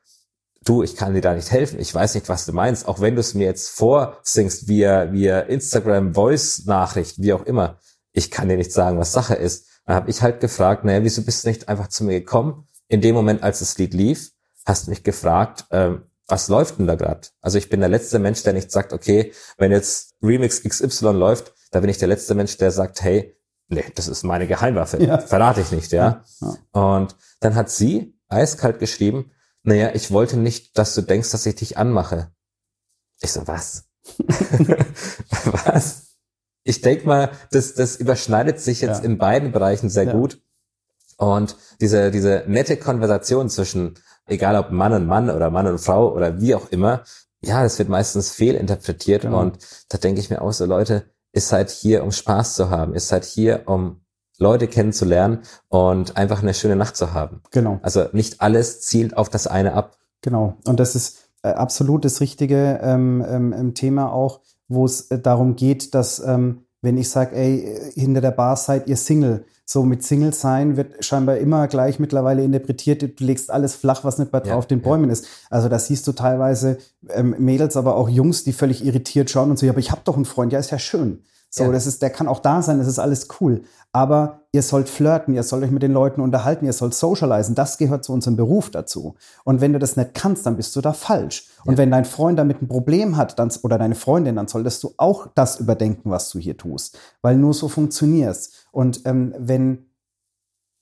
[0.65, 1.79] du, ich kann dir da nicht helfen.
[1.79, 2.85] Ich weiß nicht, was du meinst.
[2.85, 7.79] Auch wenn du es mir jetzt vorsingst via, via Instagram, Voice-Nachricht, wie auch immer.
[8.11, 9.67] Ich kann dir nicht sagen, was Sache ist.
[9.85, 12.67] Dann habe ich halt gefragt, naja, wieso bist du nicht einfach zu mir gekommen?
[12.87, 14.31] In dem Moment, als das Lied lief,
[14.65, 17.27] hast du mich gefragt, ähm, was läuft denn da gerade?
[17.41, 21.53] Also ich bin der letzte Mensch, der nicht sagt, okay, wenn jetzt Remix XY läuft,
[21.71, 23.35] da bin ich der letzte Mensch, der sagt, hey,
[23.67, 25.17] nee, das ist meine Geheimwaffe, ja.
[25.17, 26.23] verrate ich nicht, ja?
[26.39, 26.55] ja.
[26.71, 29.31] Und dann hat sie eiskalt geschrieben,
[29.63, 32.31] naja, ich wollte nicht, dass du denkst, dass ich dich anmache.
[33.21, 33.85] Ich so, was?
[35.45, 36.02] was?
[36.63, 39.05] Ich denke mal, das, das überschneidet sich jetzt ja.
[39.05, 40.13] in beiden Bereichen sehr ja.
[40.13, 40.41] gut.
[41.17, 43.95] Und diese, diese nette Konversation zwischen,
[44.25, 47.03] egal ob Mann und Mann oder Mann und Frau oder wie auch immer,
[47.41, 49.23] ja, das wird meistens fehlinterpretiert.
[49.23, 49.41] Genau.
[49.41, 52.93] Und da denke ich mir auch so, Leute, ist halt hier, um Spaß zu haben,
[52.93, 54.01] ist halt hier, um
[54.39, 57.41] Leute kennenzulernen und einfach eine schöne Nacht zu haben.
[57.51, 57.79] Genau.
[57.83, 59.97] Also nicht alles zielt auf das eine ab.
[60.21, 60.57] Genau.
[60.65, 64.41] Und das ist äh, absolut das richtige ähm, ähm, Thema auch
[64.73, 68.87] wo es äh, darum geht, dass ähm, wenn ich sage, ey, hinter der Bar seid
[68.87, 73.75] ihr Single, so mit Single sein wird scheinbar immer gleich mittlerweile interpretiert, du legst alles
[73.75, 75.13] flach, was nicht bei drauf ja, den Bäumen ja.
[75.13, 75.25] ist.
[75.49, 76.77] Also da siehst du teilweise
[77.09, 80.01] ähm, Mädels, aber auch Jungs, die völlig irritiert schauen und so, ja, aber ich habe
[80.03, 81.23] doch einen Freund, ja, ist ja schön.
[81.49, 81.71] So, ja.
[81.71, 83.61] das ist, der kann auch da sein, das ist alles cool.
[83.93, 87.55] Aber ihr sollt flirten, ihr sollt euch mit den Leuten unterhalten, ihr sollt socialisen.
[87.55, 89.15] Das gehört zu unserem Beruf dazu.
[89.43, 91.47] Und wenn du das nicht kannst, dann bist du da falsch.
[91.65, 91.77] Und ja.
[91.79, 95.27] wenn dein Freund damit ein Problem hat, dann, oder deine Freundin, dann solltest du auch
[95.33, 96.99] das überdenken, was du hier tust.
[97.23, 98.67] Weil nur so funktionierst.
[98.71, 99.87] Und ähm, wenn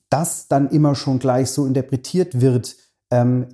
[0.10, 2.76] das dann immer schon gleich so interpretiert wird,
[3.10, 3.48] ähm,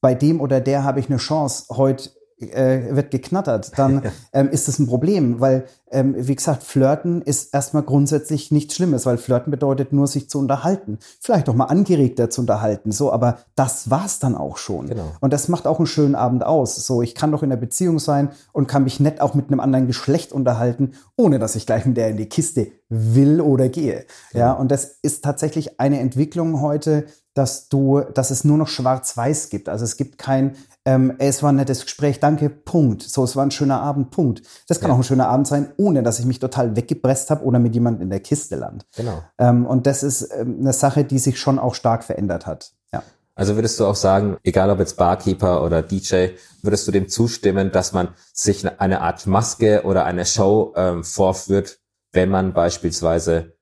[0.00, 2.10] bei dem oder der habe ich eine Chance, heute
[2.42, 4.02] äh, wird geknattert, dann
[4.32, 9.06] ähm, ist das ein Problem, weil, ähm, wie gesagt, Flirten ist erstmal grundsätzlich nichts Schlimmes,
[9.06, 10.98] weil Flirten bedeutet nur, sich zu unterhalten.
[11.20, 14.88] Vielleicht auch mal angeregter zu unterhalten, so, aber das war's dann auch schon.
[14.88, 15.12] Genau.
[15.20, 16.74] Und das macht auch einen schönen Abend aus.
[16.86, 19.60] So, ich kann doch in der Beziehung sein und kann mich nett auch mit einem
[19.60, 24.04] anderen Geschlecht unterhalten, ohne dass ich gleich mit der in die Kiste will oder gehe.
[24.32, 24.44] Genau.
[24.44, 29.48] Ja, und das ist tatsächlich eine Entwicklung heute, dass du, dass es nur noch schwarz-weiß
[29.48, 29.68] gibt.
[29.68, 33.02] Also es gibt kein, ähm, es war ein nettes Gespräch, danke, Punkt.
[33.02, 34.42] So, es war ein schöner Abend, Punkt.
[34.66, 34.94] Das kann ja.
[34.94, 38.02] auch ein schöner Abend sein, ohne dass ich mich total weggepresst habe oder mit jemandem
[38.02, 38.84] in der Kiste land.
[38.96, 39.22] Genau.
[39.38, 42.72] Ähm, und das ist ähm, eine Sache, die sich schon auch stark verändert hat.
[42.92, 43.02] Ja.
[43.34, 46.28] Also würdest du auch sagen, egal ob jetzt Barkeeper oder DJ,
[46.62, 51.78] würdest du dem zustimmen, dass man sich eine Art Maske oder eine Show ähm, vorführt,
[52.12, 53.54] wenn man beispielsweise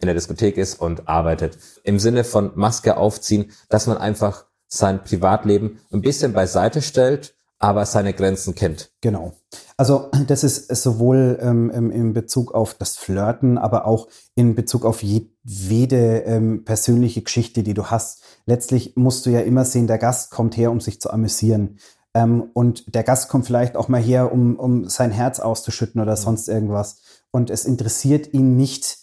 [0.00, 1.58] in der Diskothek ist und arbeitet.
[1.84, 7.86] Im Sinne von Maske aufziehen, dass man einfach sein Privatleben ein bisschen beiseite stellt, aber
[7.86, 8.90] seine Grenzen kennt.
[9.00, 9.32] Genau.
[9.76, 15.02] Also das ist sowohl ähm, in Bezug auf das Flirten, aber auch in Bezug auf
[15.02, 18.22] jede ähm, persönliche Geschichte, die du hast.
[18.44, 21.78] Letztlich musst du ja immer sehen, der Gast kommt her, um sich zu amüsieren.
[22.14, 26.16] Ähm, und der Gast kommt vielleicht auch mal her, um, um sein Herz auszuschütten oder
[26.16, 26.98] sonst irgendwas.
[27.30, 28.98] Und es interessiert ihn nicht,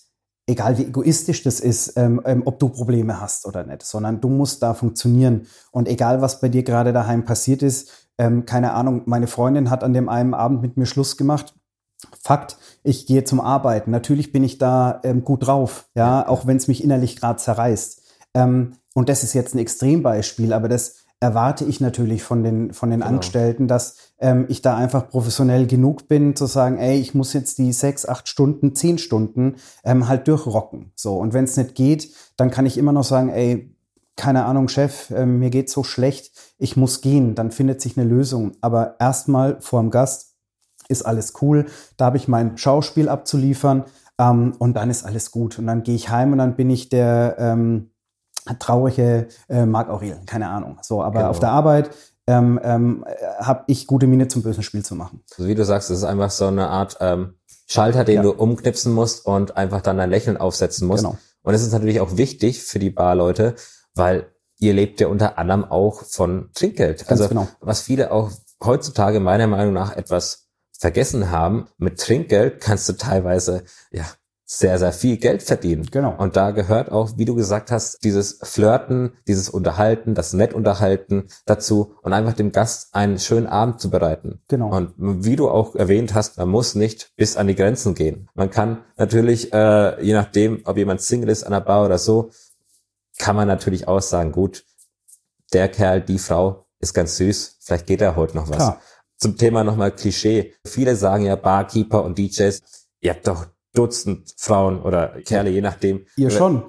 [0.47, 4.29] egal wie egoistisch das ist, ähm, ähm, ob du Probleme hast oder nicht, sondern du
[4.29, 5.47] musst da funktionieren.
[5.71, 9.83] Und egal, was bei dir gerade daheim passiert ist, ähm, keine Ahnung, meine Freundin hat
[9.83, 11.55] an dem einen Abend mit mir Schluss gemacht.
[12.21, 13.91] Fakt, ich gehe zum Arbeiten.
[13.91, 18.01] Natürlich bin ich da ähm, gut drauf, ja, auch wenn es mich innerlich gerade zerreißt.
[18.33, 22.89] Ähm, und das ist jetzt ein Extrembeispiel, aber das erwarte ich natürlich von den, von
[22.89, 23.11] den genau.
[23.11, 27.59] Angestellten, dass ähm, ich da einfach professionell genug bin, zu sagen, ey, ich muss jetzt
[27.59, 29.55] die sechs, acht Stunden, zehn Stunden
[29.85, 30.91] ähm, halt durchrocken.
[30.95, 31.15] So.
[31.15, 33.73] Und wenn es nicht geht, dann kann ich immer noch sagen, ey,
[34.17, 38.05] keine Ahnung, Chef, äh, mir geht so schlecht, ich muss gehen, dann findet sich eine
[38.05, 38.51] Lösung.
[38.59, 40.35] Aber erstmal vor dem Gast
[40.89, 43.85] ist alles cool, da habe ich mein Schauspiel abzuliefern
[44.19, 45.57] ähm, und dann ist alles gut.
[45.57, 47.91] Und dann gehe ich heim und dann bin ich der, ähm,
[48.59, 50.77] traurige äh, Marc Aurel, keine Ahnung.
[50.81, 51.29] So, aber genau.
[51.29, 51.89] auf der Arbeit
[52.27, 53.05] ähm, ähm,
[53.39, 55.23] habe ich gute Miene zum bösen Spiel zu machen.
[55.37, 57.35] Also wie du sagst, es ist einfach so eine Art ähm,
[57.67, 58.21] Schalter, den ja.
[58.21, 61.03] du umknipsen musst und einfach dann dein Lächeln aufsetzen musst.
[61.03, 61.17] Genau.
[61.41, 63.55] Und es ist natürlich auch wichtig für die Barleute,
[63.95, 64.27] weil
[64.59, 66.99] ihr lebt ja unter anderem auch von Trinkgeld.
[66.99, 67.47] Ganz also genau.
[67.59, 68.31] was viele auch
[68.63, 74.05] heutzutage meiner Meinung nach etwas vergessen haben, mit Trinkgeld kannst du teilweise ja
[74.45, 75.87] sehr, sehr viel Geld verdienen.
[75.89, 76.15] Genau.
[76.17, 81.95] Und da gehört auch, wie du gesagt hast, dieses Flirten, dieses Unterhalten, das Nettunterhalten dazu
[82.01, 84.41] und einfach dem Gast einen schönen Abend zu bereiten.
[84.49, 84.75] Genau.
[84.75, 88.29] Und wie du auch erwähnt hast, man muss nicht bis an die Grenzen gehen.
[88.33, 92.31] Man kann natürlich, äh, je nachdem, ob jemand Single ist an der Bar oder so,
[93.17, 94.65] kann man natürlich auch sagen, gut,
[95.53, 98.57] der Kerl, die Frau ist ganz süß, vielleicht geht da heute noch was.
[98.57, 98.81] Klar.
[99.17, 100.53] Zum Thema nochmal Klischee.
[100.65, 102.61] Viele sagen ja Barkeeper und DJs,
[102.99, 106.05] ihr habt doch Dutzend Frauen oder Kerle, je nachdem.
[106.15, 106.63] Ihr schon.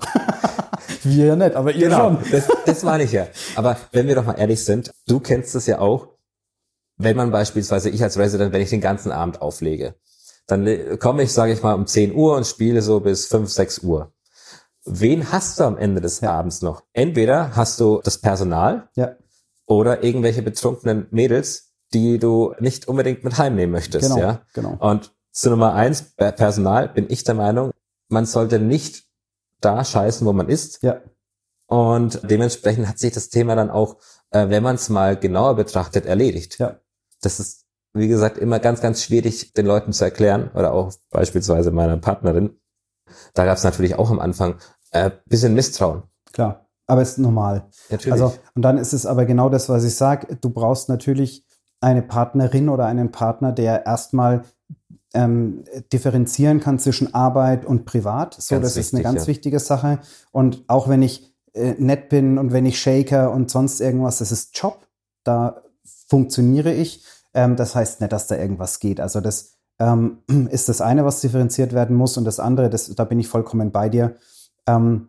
[1.02, 2.18] wir ja nicht, aber ihr genau, schon.
[2.30, 3.26] das, das meine ich ja.
[3.56, 6.08] Aber wenn wir doch mal ehrlich sind, du kennst es ja auch,
[6.96, 9.94] wenn man beispielsweise, ich als Resident, wenn ich den ganzen Abend auflege,
[10.46, 13.78] dann komme ich, sage ich mal, um 10 Uhr und spiele so bis 5, 6
[13.80, 14.12] Uhr.
[14.84, 16.32] Wen hast du am Ende des ja.
[16.32, 16.82] Abends noch?
[16.92, 19.16] Entweder hast du das Personal ja.
[19.66, 24.08] oder irgendwelche betrunkenen Mädels, die du nicht unbedingt mit heimnehmen möchtest.
[24.08, 24.42] Genau, ja?
[24.52, 24.76] genau.
[24.80, 27.72] Und zu Nummer eins, Personal, bin ich der Meinung,
[28.08, 29.04] man sollte nicht
[29.60, 30.82] da scheißen, wo man ist.
[30.82, 31.00] Ja.
[31.66, 33.96] Und dementsprechend hat sich das Thema dann auch,
[34.30, 36.58] äh, wenn man es mal genauer betrachtet, erledigt.
[36.58, 36.78] Ja.
[37.20, 41.72] Das ist, wie gesagt, immer ganz, ganz schwierig, den Leuten zu erklären oder auch beispielsweise
[41.72, 42.60] meiner Partnerin.
[43.34, 44.56] Da gab es natürlich auch am Anfang
[44.92, 46.04] äh, bisschen Misstrauen.
[46.32, 47.68] Klar, aber es ist normal.
[47.90, 48.12] Natürlich.
[48.12, 50.36] Also, und dann ist es aber genau das, was ich sage.
[50.36, 51.44] Du brauchst natürlich
[51.80, 54.44] eine Partnerin oder einen Partner, der erstmal
[55.14, 58.34] ähm, differenzieren kann zwischen Arbeit und Privat.
[58.34, 59.26] So, ganz das wichtig, ist eine ganz ja.
[59.28, 60.00] wichtige Sache.
[60.32, 64.32] Und auch wenn ich äh, nett bin und wenn ich shaker und sonst irgendwas, das
[64.32, 64.86] ist Job.
[65.22, 65.62] Da
[66.08, 67.04] funktioniere ich.
[67.32, 69.00] Ähm, das heißt nicht, dass da irgendwas geht.
[69.00, 70.18] Also das ähm,
[70.50, 72.16] ist das eine, was differenziert werden muss.
[72.16, 74.16] Und das andere, das, da bin ich vollkommen bei dir.
[74.66, 75.08] Ähm,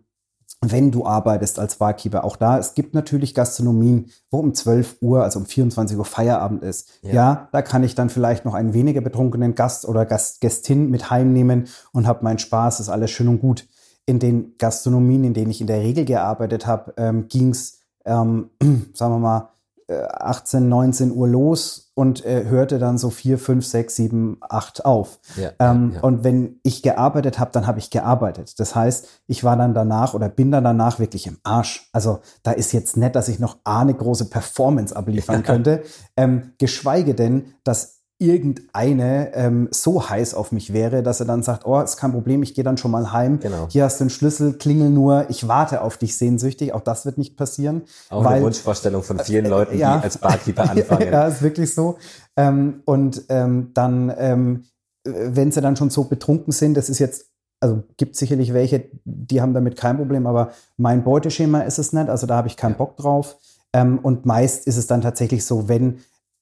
[0.61, 5.23] wenn du arbeitest als Barkeeper, auch da, es gibt natürlich Gastronomien, wo um 12 Uhr,
[5.23, 6.89] also um 24 Uhr Feierabend ist.
[7.01, 10.89] Ja, ja da kann ich dann vielleicht noch einen weniger betrunkenen Gast oder Gast, Gästin
[10.89, 13.67] mit heimnehmen und habe meinen Spaß, ist alles schön und gut.
[14.05, 18.49] In den Gastronomien, in denen ich in der Regel gearbeitet habe, ähm, ging es, ähm,
[18.93, 19.49] sagen wir mal,
[19.93, 25.19] 18, 19 Uhr los und äh, hörte dann so 4, 5, 6, 7, 8 auf.
[25.37, 26.01] Ja, ähm, ja.
[26.01, 28.59] Und wenn ich gearbeitet habe, dann habe ich gearbeitet.
[28.59, 31.89] Das heißt, ich war dann danach oder bin dann danach wirklich im Arsch.
[31.93, 35.83] Also da ist jetzt nett, dass ich noch eine große Performance abliefern könnte.
[36.17, 37.94] Ähm, geschweige denn, dass
[38.27, 42.43] irgendeine ähm, so heiß auf mich wäre, dass er dann sagt, oh, ist kein Problem,
[42.43, 43.39] ich gehe dann schon mal heim.
[43.39, 43.67] Genau.
[43.69, 46.73] Hier hast du einen Schlüssel, klingel nur, ich warte auf dich sehnsüchtig.
[46.73, 47.83] Auch das wird nicht passieren.
[48.09, 51.11] Auch weil, eine Wunschvorstellung von vielen äh, Leuten, ja, die als Barkeeper anfangen.
[51.11, 51.97] ja, ist wirklich so.
[52.35, 54.65] Ähm, und ähm, dann, ähm,
[55.03, 57.27] wenn sie dann schon so betrunken sind, das ist jetzt
[57.61, 62.09] also gibt sicherlich welche, die haben damit kein Problem, aber mein Beuteschema ist es nicht,
[62.09, 63.38] also da habe ich keinen Bock drauf.
[63.73, 65.99] Ähm, und meist ist es dann tatsächlich so, wenn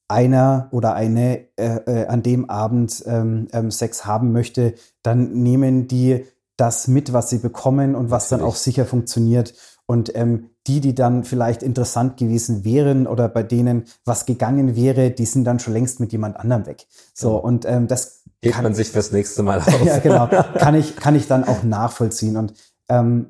[0.08, 5.88] einer oder eine äh, äh, an dem Abend ähm, ähm, Sex haben möchte, dann nehmen
[5.88, 6.26] die
[6.58, 8.42] das mit, was sie bekommen und was Natürlich.
[8.42, 9.54] dann auch sicher funktioniert.
[9.86, 15.12] Und ähm, die, die dann vielleicht interessant gewesen wären oder bei denen was gegangen wäre,
[15.12, 16.86] die sind dann schon längst mit jemand anderem weg.
[17.14, 19.84] So, und ähm, das Hebt kann, man sich fürs nächste Mal auf.
[19.84, 20.28] ja, genau.
[20.28, 22.38] Kann ich, kann ich dann auch nachvollziehen.
[22.38, 22.54] Und
[22.94, 23.28] ähm,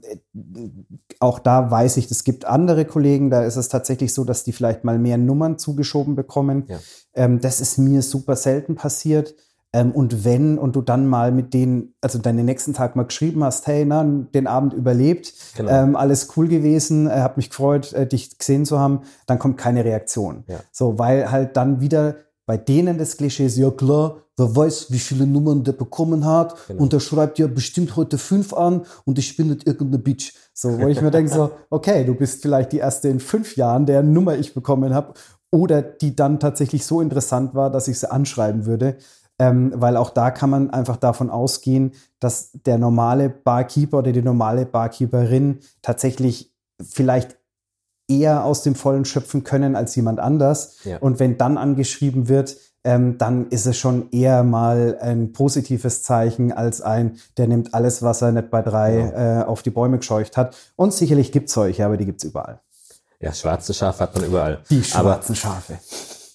[1.19, 4.52] auch da weiß ich, es gibt andere Kollegen, da ist es tatsächlich so, dass die
[4.52, 6.65] vielleicht mal mehr Nummern zugeschoben bekommen.
[6.67, 6.80] Ja.
[7.15, 9.36] Ähm, das ist mir super selten passiert.
[9.71, 13.43] Ähm, und wenn und du dann mal mit denen, also deinen nächsten Tag mal geschrieben
[13.43, 15.71] hast, hey, na, den Abend überlebt, Genau.
[15.71, 19.58] ähm, alles cool gewesen, äh, hab mich gefreut, äh, dich gesehen zu haben, dann kommt
[19.58, 20.43] keine Reaktion.
[20.47, 20.58] Ja.
[20.71, 22.15] So, weil halt dann wieder
[22.46, 26.56] bei denen das Klischee ist, ja klar, wer weiß, wie viele Nummern der bekommen hat
[26.68, 26.84] Genau.
[26.84, 30.34] und der schreibt ja bestimmt heute fünf an und ich bin nicht irgendeine Bitch.
[30.54, 33.86] So, wo ich mir denke so, okay, du bist vielleicht die erste in fünf Jahren,
[33.86, 35.14] deren Nummer ich bekommen habe
[35.52, 38.98] oder die dann tatsächlich so interessant war, dass ich sie anschreiben würde.
[39.40, 44.22] Ähm, weil auch da kann man einfach davon ausgehen, dass der normale Barkeeper oder die
[44.22, 47.38] normale Barkeeperin tatsächlich vielleicht
[48.08, 50.78] eher aus dem Vollen schöpfen können als jemand anders.
[50.84, 50.98] Ja.
[50.98, 56.52] Und wenn dann angeschrieben wird, ähm, dann ist es schon eher mal ein positives Zeichen
[56.52, 59.42] als ein, der nimmt alles, was er nicht bei drei Genau.
[59.42, 60.56] äh, auf die Bäume gescheucht hat.
[60.76, 62.60] Und sicherlich gibt es solche, aber die gibt es überall.
[63.22, 64.60] Ja, schwarze Schafe hat man überall.
[64.70, 65.80] Die aber, schwarzen Schafe.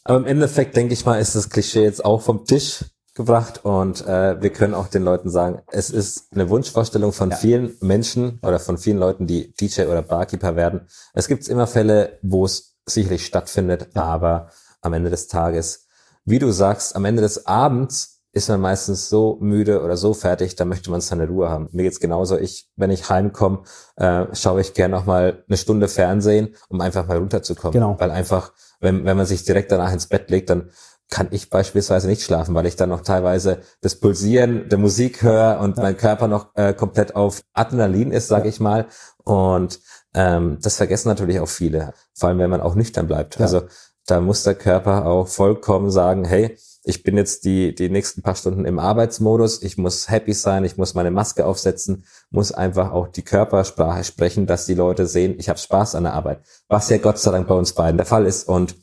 [0.04, 2.83] aber im Endeffekt, denke ich mal, ist das Klischee jetzt auch vom Tisch
[3.18, 7.37] gebracht und äh, wir können auch den Leuten sagen, es ist eine Wunschvorstellung von Ja.
[7.37, 10.87] vielen Menschen oder von vielen Leuten, die DJ oder Barkeeper werden.
[11.12, 14.04] Es gibt immer Fälle, wo es sicherlich stattfindet, Ja.
[14.04, 14.48] aber
[14.81, 15.87] am Ende des Tages,
[16.24, 20.54] wie du sagst, am Ende des Abends ist man meistens so müde oder so fertig,
[20.54, 21.68] da möchte man seine Ruhe haben.
[21.72, 22.38] Mir geht's genauso.
[22.38, 23.62] Ich, wenn ich heimkomme,
[23.96, 27.72] äh, schaue ich gerne noch mal eine Stunde Fernsehen, um einfach mal runterzukommen.
[27.72, 27.96] Genau.
[27.98, 30.70] Weil einfach, wenn, wenn man sich direkt danach ins Bett legt, dann
[31.11, 35.61] kann ich beispielsweise nicht schlafen, weil ich dann noch teilweise das Pulsieren der Musik höre
[35.61, 35.83] und Ja.
[35.85, 38.49] mein Körper noch äh, komplett auf Adrenalin ist, sage Ja.
[38.51, 38.87] ich mal.
[39.25, 39.81] Und
[40.14, 43.37] ähm, das vergessen natürlich auch viele, vor allem wenn man auch nüchtern bleibt.
[43.37, 43.47] Ja.
[43.47, 43.62] Also
[44.07, 48.35] da muss der Körper auch vollkommen sagen, hey, ich bin jetzt die, die nächsten paar
[48.35, 53.09] Stunden im Arbeitsmodus, ich muss happy sein, ich muss meine Maske aufsetzen, muss einfach auch
[53.09, 56.40] die Körpersprache sprechen, dass die Leute sehen, ich habe Spaß an der Arbeit.
[56.68, 58.49] Was ja Gott sei Dank bei uns beiden der Fall ist.
[58.49, 58.77] Und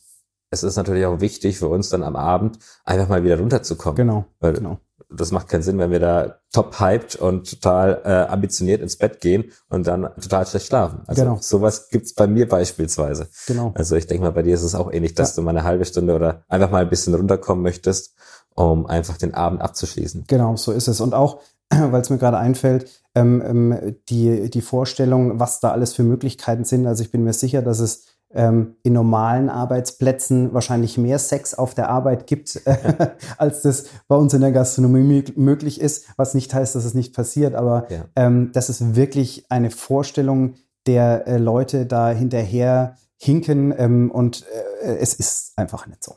[0.55, 3.95] es ist natürlich auch wichtig für uns dann am Abend einfach mal wieder runterzukommen.
[3.95, 4.25] Genau.
[4.39, 4.79] Weil genau.
[5.09, 9.19] das macht keinen Sinn, wenn wir da top hyped und total äh, ambitioniert ins Bett
[9.21, 11.03] gehen und dann total schlecht schlafen.
[11.07, 11.37] Also Genau.
[11.41, 13.27] sowas gibt's bei mir beispielsweise.
[13.47, 13.73] Genau.
[13.75, 15.35] Also ich denke mal, bei dir ist es auch ähnlich, dass Ja.
[15.35, 18.15] du mal eine halbe Stunde oder einfach mal ein bisschen runterkommen möchtest,
[18.55, 20.25] um einfach den Abend abzuschließen.
[20.27, 21.01] Genau, so ist es.
[21.01, 25.93] Und auch, weil es mir gerade einfällt, ähm, ähm, die, die Vorstellung, was da alles
[25.93, 26.85] für Möglichkeiten sind.
[26.87, 31.73] Also ich bin mir sicher, dass es ähm, in normalen Arbeitsplätzen wahrscheinlich mehr Sex auf
[31.73, 36.33] der Arbeit gibt, äh, als das bei uns in der Gastronomie mö- möglich ist, was
[36.33, 38.05] nicht heißt, dass es nicht passiert, aber Ja.
[38.15, 44.45] ähm, das ist wirklich eine Vorstellung der äh, Leute da hinterher hinken ähm, und
[44.83, 46.15] äh, es ist einfach nicht so.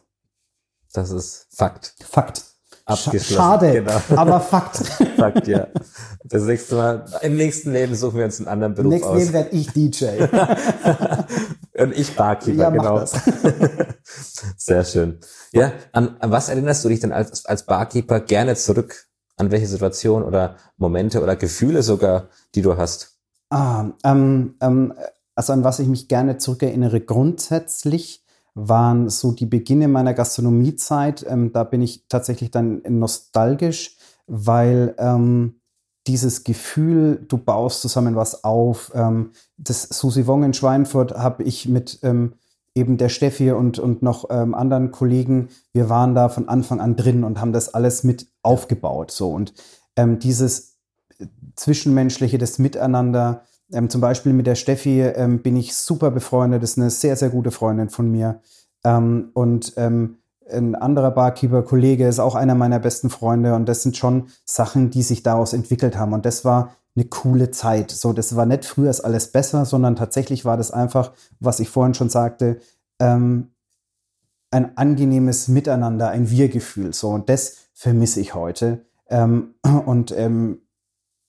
[0.92, 1.94] Das ist Fakt.
[2.04, 2.44] Fakt.
[2.88, 3.34] Abgeschlossen.
[3.36, 4.00] schade, Genau.
[4.16, 4.76] aber Fakt.
[5.16, 5.66] Fakt, ja.
[6.24, 9.18] Das nächste Mal, im nächsten Leben suchen wir uns einen anderen Beruf Nächstes aus.
[9.18, 10.06] Leben werde ich DJ.
[11.82, 13.04] Und ich Barkeeper, Ja, genau.
[14.56, 15.18] Sehr schön.
[15.52, 19.06] Ja, an, an was erinnerst du dich denn als, als Barkeeper gerne zurück?
[19.36, 23.18] An welche Situation oder Momente oder Gefühle sogar, die du hast?
[23.50, 24.94] Ah, ähm, ähm,
[25.36, 28.24] also an was ich mich gerne zurückerinnere, grundsätzlich
[28.66, 31.24] waren so die Beginne meiner Gastronomiezeit.
[31.28, 35.60] Ähm, da bin ich tatsächlich dann nostalgisch, weil ähm,
[36.06, 38.90] dieses Gefühl, du baust zusammen was auf.
[38.94, 42.34] Ähm, das Susi Wong in Schweinfurt habe ich mit ähm,
[42.74, 46.96] eben der Steffi und, und noch ähm, anderen Kollegen, wir waren da von Anfang an
[46.96, 49.10] drin und haben das alles mit aufgebaut.
[49.10, 49.52] So und
[49.96, 50.76] ähm, dieses
[51.56, 53.42] Zwischenmenschliche, das Miteinander.
[53.72, 57.30] Ähm, zum Beispiel mit der Steffi ähm, bin ich super befreundet, ist eine sehr, sehr
[57.30, 58.40] gute Freundin von mir.
[58.84, 60.18] Ähm, und ähm,
[60.50, 65.02] ein anderer Barkeeper-Kollege ist auch einer meiner besten Freunde und das sind schon Sachen, die
[65.02, 66.14] sich daraus entwickelt haben.
[66.14, 67.90] Und das war eine coole Zeit.
[67.90, 71.68] So, das war nicht früher ist alles besser, sondern tatsächlich war das einfach, was ich
[71.68, 72.60] vorhin schon sagte,
[72.98, 73.50] ähm,
[74.50, 76.94] ein angenehmes Miteinander, ein Wir-Gefühl.
[76.94, 78.86] So, und das vermisse ich heute.
[79.08, 79.54] Ähm,
[79.86, 80.62] und ähm,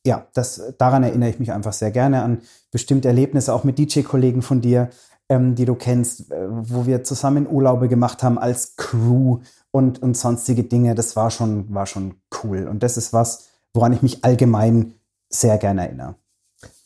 [0.06, 4.42] ja, das, daran erinnere ich mich einfach sehr gerne an bestimmte Erlebnisse, auch mit DJ-Kollegen
[4.42, 4.90] von dir,
[5.28, 9.40] ähm, die du kennst, äh, wo wir zusammen Urlaube gemacht haben als Crew
[9.72, 10.96] und, und sonstige Dinge.
[10.96, 12.68] Das war schon, war schon cool.
[12.68, 14.94] Und das ist was, woran ich mich allgemein
[15.30, 16.16] sehr gerne erinnere.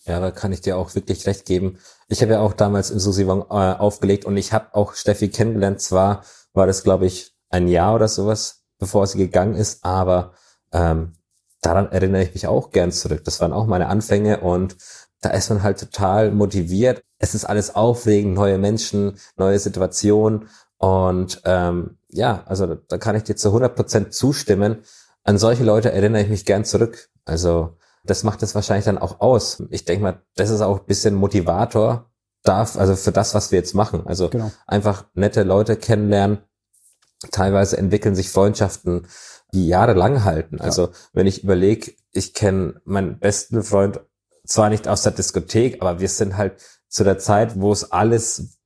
[0.06, 1.78] Ja, da kann ich dir auch wirklich recht geben.
[2.10, 5.30] Ich habe ja auch damals in Susi Wong äh, aufgelegt und ich habe auch Steffi
[5.30, 5.80] kennengelernt.
[5.80, 10.34] Zwar war das, glaube ich, ein Jahr oder sowas, bevor sie gegangen ist, aber
[10.74, 11.14] ähm,
[11.66, 13.24] daran erinnere ich mich auch gern zurück.
[13.24, 14.76] Das waren auch meine Anfänge und
[15.22, 17.04] da ist man halt total motiviert.
[17.18, 20.50] Es ist alles aufregend, neue Menschen, neue Situationen.
[20.78, 24.84] Und ähm, ja, also da, kann ich dir zu 100 Prozent zustimmen.
[25.24, 27.10] An solche Leute erinnere ich mich gern zurück.
[27.24, 29.64] Also das macht es wahrscheinlich dann auch aus.
[29.70, 32.12] Ich denke mal, das ist auch ein bisschen Motivator
[32.44, 34.06] darf, also für das, was wir jetzt machen.
[34.06, 34.52] Also genau.
[34.68, 36.40] einfach nette Leute kennenlernen.
[37.32, 39.08] Teilweise entwickeln sich Freundschaften,
[39.54, 40.58] die jahrelang halten.
[40.58, 40.66] Ja.
[40.66, 44.02] Also wenn ich überlege, ich kenne meinen besten Freund
[44.46, 46.54] zwar nicht aus der Diskothek, aber wir sind halt
[46.90, 48.58] zu der Zeit, wo es alles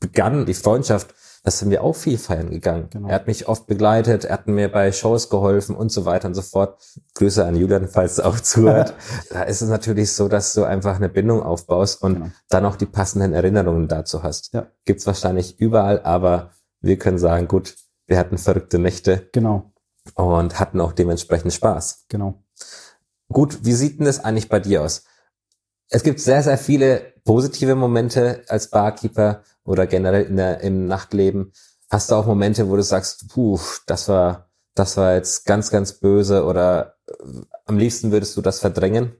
[0.00, 2.88] begann, die Freundschaft, da sind wir auch viel feiern gegangen.
[2.90, 3.08] Genau.
[3.08, 6.34] Er hat mich oft begleitet, er hat mir bei Shows geholfen und so weiter und
[6.34, 6.82] so fort.
[7.14, 8.94] Grüße an Julian, falls er auch zuhört.
[9.30, 12.30] da ist es natürlich so, dass du einfach eine Bindung aufbaust und genau.
[12.50, 14.52] dann auch die passenden Erinnerungen dazu hast.
[14.52, 14.66] Ja.
[14.84, 16.50] Gibt's wahrscheinlich überall, aber
[16.82, 17.76] wir können sagen, gut,
[18.06, 19.28] wir hatten verrückte Nächte.
[19.32, 19.72] Genau.
[20.14, 22.06] Und hatten auch dementsprechend Spaß.
[22.08, 22.42] Genau.
[23.32, 25.04] Gut, wie sieht denn das eigentlich bei dir aus?
[25.88, 31.52] Es gibt sehr, sehr viele positive Momente als Barkeeper oder generell in der, im Nachtleben.
[31.90, 35.94] Hast du auch Momente, wo du sagst, puh, das war, das war jetzt ganz, ganz
[35.94, 39.16] böse oder äh, am liebsten würdest du das verdrängen?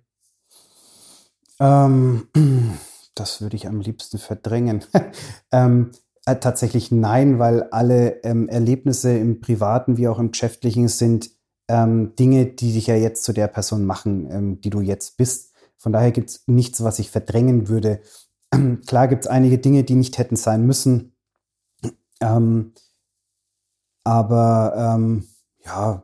[1.59, 2.29] Ähm,
[3.15, 4.85] das würde ich am liebsten verdrängen.
[5.53, 5.91] ähm,
[6.33, 11.31] äh, tatsächlich nein, weil alle ähm, Erlebnisse im Privaten wie auch im Geschäftlichen sind
[11.69, 15.55] ähm, Dinge, die dich ja jetzt zu der Person machen, ähm, die du jetzt bist.
[15.77, 18.01] Von daher gibt es nichts, was ich verdrängen würde.
[18.87, 21.15] Klar gibt es einige Dinge, die nicht hätten sein müssen.
[22.21, 22.73] Ähm,
[24.05, 25.25] aber ähm,
[25.65, 26.03] ja,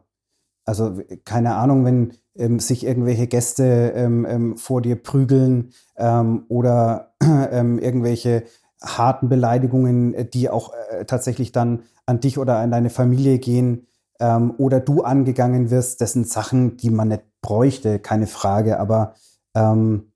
[0.64, 7.14] also keine Ahnung, wenn ähm, sich irgendwelche Gäste ähm, ähm, vor dir prügeln ähm, oder
[7.20, 8.45] irgendwelche
[8.83, 13.87] harten Beleidigungen, äh, die auch äh, tatsächlich dann an dich oder an deine Familie gehen
[14.18, 18.81] oder du angegangen wirst, das sind Sachen, die man nicht bräuchte, keine Frage.
[18.81, 19.14] Aber
[19.55, 20.12] ähm,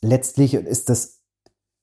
[0.00, 1.20] letztlich ist das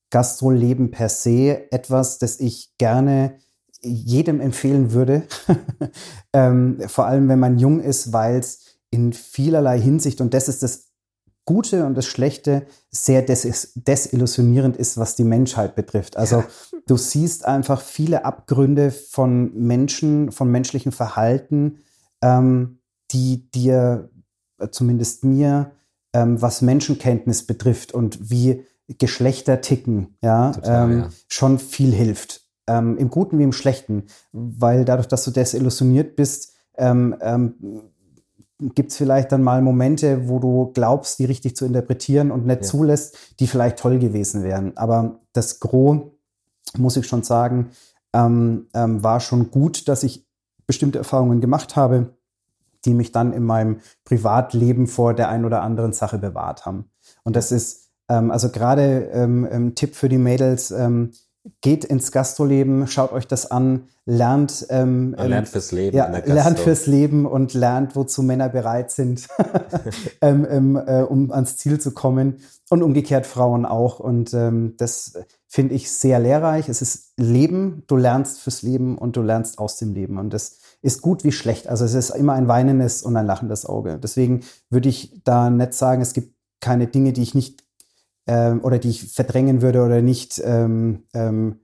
[0.09, 3.37] Gastroleben per se etwas, das ich gerne
[3.81, 5.23] jedem empfehlen würde.
[6.33, 10.63] ähm, vor allem, wenn man jung ist, weil es in vielerlei Hinsicht, und das ist
[10.63, 10.84] das
[11.45, 16.17] Gute und das Schlechte, sehr des desillusionierend ist, was die Menschheit betrifft.
[16.17, 16.43] Also
[16.87, 21.79] du siehst einfach viele Abgründe von Menschen, von menschlichen Verhalten,
[22.23, 22.79] ähm,
[23.11, 24.09] die dir,
[24.59, 25.71] äh, zumindest mir,
[26.13, 31.09] ähm, was Menschenkenntnis betrifft und wie Geschlechter ticken, ja, Total, ähm, ja.
[31.27, 32.41] schon viel hilft.
[32.67, 37.55] Ähm, Im Guten wie im Schlechten, weil dadurch, dass du desillusioniert bist, ähm, ähm,
[38.59, 42.61] gibt es vielleicht dann mal Momente, wo du glaubst, die richtig zu interpretieren und nicht
[42.61, 42.67] ja.
[42.67, 44.75] zulässt, die vielleicht toll gewesen wären.
[44.77, 46.01] Aber das Gros,
[46.77, 47.71] muss ich schon sagen,
[48.13, 50.25] ähm, ähm, war schon gut, dass ich
[50.67, 52.15] bestimmte Erfahrungen gemacht habe
[52.85, 56.89] die mich dann in meinem Privatleben vor der einen oder anderen Sache bewahrt haben.
[57.23, 61.11] Und das ist ähm, also gerade ähm, ähm, Tipp für die Mädels, ähm,
[61.61, 66.87] geht ins Gastroleben, schaut euch das an, lernt, ähm, lernt fürs Leben, ja, lernt fürs
[66.87, 69.27] Leben und lernt, wozu Männer bereit sind,
[70.21, 72.39] ähm, ähm, äh, um ans Ziel zu kommen
[72.69, 73.99] und umgekehrt Frauen auch.
[73.99, 75.13] Und ähm, das
[75.47, 76.69] finde ich sehr lehrreich.
[76.69, 80.57] Es ist Leben, du lernst fürs Leben und du lernst aus dem Leben und das
[80.81, 81.67] ist gut wie schlecht.
[81.67, 83.99] Also es ist immer ein weinendes und ein lachendes Auge.
[84.01, 87.64] Deswegen würde ich da nicht sagen, es gibt keine Dinge, die ich nicht
[88.27, 91.59] ähm, oder die ich verdrängen würde oder nicht ähm, ähm,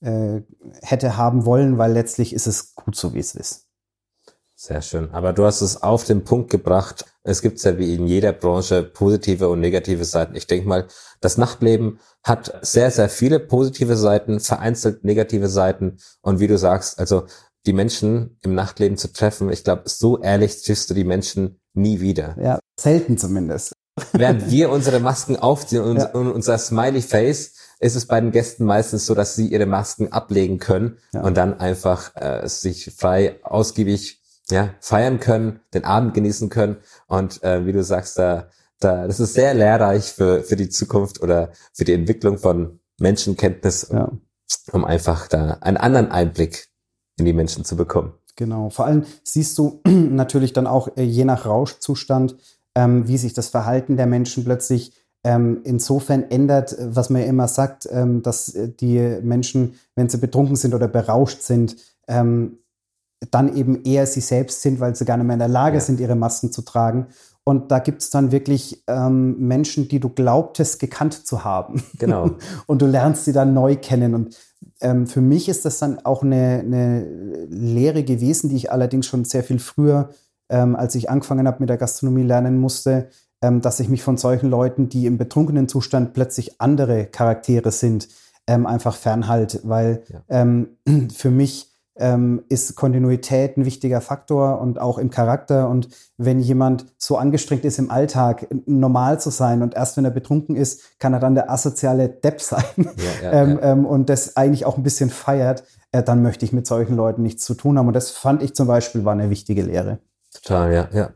[0.00, 0.40] äh,
[0.82, 3.68] hätte haben wollen, weil letztlich ist es gut so, wie es ist.
[4.60, 5.10] Sehr schön.
[5.12, 7.04] Aber du hast es auf den Punkt gebracht.
[7.22, 10.34] Es gibt ja wie in jeder Branche positive und negative Seiten.
[10.34, 10.88] Ich denke mal,
[11.20, 15.98] das Nachtleben hat sehr, sehr viele positive Seiten, vereinzelt negative Seiten.
[16.22, 17.26] Und wie du sagst, also
[17.66, 19.48] die Menschen im Nachtleben zu treffen.
[19.52, 22.36] Ich glaube, so ehrlich triffst du die Menschen nie wieder.
[22.42, 23.74] Ja, selten zumindest.
[24.12, 26.10] Während wir unsere Masken aufziehen und, ja.
[26.10, 30.12] und unser Smiley Face, ist es bei den Gästen meistens so, dass sie ihre Masken
[30.12, 31.22] ablegen können ja.
[31.22, 34.20] und dann einfach äh, sich frei, ausgiebig
[34.50, 36.78] ja, feiern können, den Abend genießen können.
[37.06, 38.48] Und äh, wie du sagst, da,
[38.80, 43.88] da, das ist sehr lehrreich für, für die Zukunft oder für die Entwicklung von Menschenkenntnis,
[43.92, 44.10] ja.
[44.72, 46.68] um einfach da einen anderen Einblick
[47.16, 48.14] in die Menschen zu bekommen.
[48.36, 48.70] Genau.
[48.70, 52.36] Vor allem siehst du natürlich dann auch äh, je nach Rauschzustand,
[52.74, 54.92] ähm, wie sich das Verhalten der Menschen plötzlich
[55.24, 60.18] ähm, insofern ändert, was man ja immer sagt, ähm, dass äh, die Menschen, wenn sie
[60.18, 62.58] betrunken sind oder berauscht sind, ähm,
[63.30, 65.80] dann eben eher sie selbst sind, weil sie gar nicht mehr in der Lage ja.
[65.80, 67.08] sind, ihre Masken zu tragen.
[67.42, 71.82] Und da gibt es dann wirklich ähm, Menschen, die du glaubtest, gekannt zu haben.
[71.98, 72.32] Genau.
[72.66, 74.14] und du lernst sie dann neu kennen.
[74.14, 74.36] Und
[74.80, 79.24] ähm, für mich ist das dann auch eine, eine Lehre gewesen, die ich allerdings schon
[79.24, 80.10] sehr viel früher,
[80.48, 83.08] ähm, als ich angefangen habe mit der Gastronomie lernen musste,
[83.42, 88.08] ähm, dass ich mich von solchen Leuten, die im betrunkenen Zustand plötzlich andere Charaktere sind,
[88.46, 90.22] ähm, einfach fernhalte, weil ja.
[90.28, 90.78] ähm,
[91.14, 95.68] für mich ähm, ist Kontinuität ein wichtiger Faktor und auch im Charakter.
[95.68, 100.10] Und wenn jemand so angestrengt ist im Alltag, normal zu sein und erst wenn er
[100.10, 102.84] betrunken ist, kann er dann der asoziale Depp sein ja,
[103.22, 106.66] ja, ähm, ähm, und das eigentlich auch ein bisschen feiert, äh, dann möchte ich mit
[106.66, 107.88] solchen Leuten nichts zu tun haben.
[107.88, 109.98] Und das fand ich zum Beispiel war eine wichtige Lehre.
[110.32, 111.14] Total, ja, ja.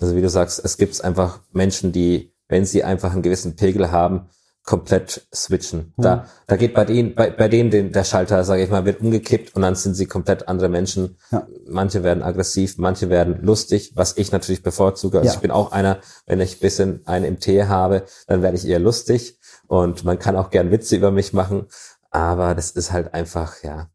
[0.00, 3.90] Also wie du sagst, es gibt einfach Menschen, die, wenn sie einfach einen gewissen Pegel
[3.90, 4.30] haben,
[4.64, 5.94] komplett switchen.
[5.96, 6.20] Da, mhm.
[6.46, 9.56] da geht bei denen, bei, bei denen den, der Schalter, sage ich mal, wird umgekippt
[9.56, 11.16] und dann sind sie komplett andere Menschen.
[11.30, 11.46] Ja.
[11.66, 15.18] Manche werden aggressiv, manche werden lustig, was ich natürlich bevorzuge.
[15.18, 15.34] Also ja.
[15.34, 18.78] ich bin auch einer, wenn ich bisschen einen im Tee habe, dann werde ich eher
[18.78, 21.66] lustig und man kann auch gern Witze über mich machen,
[22.10, 23.88] aber das ist halt einfach, ja,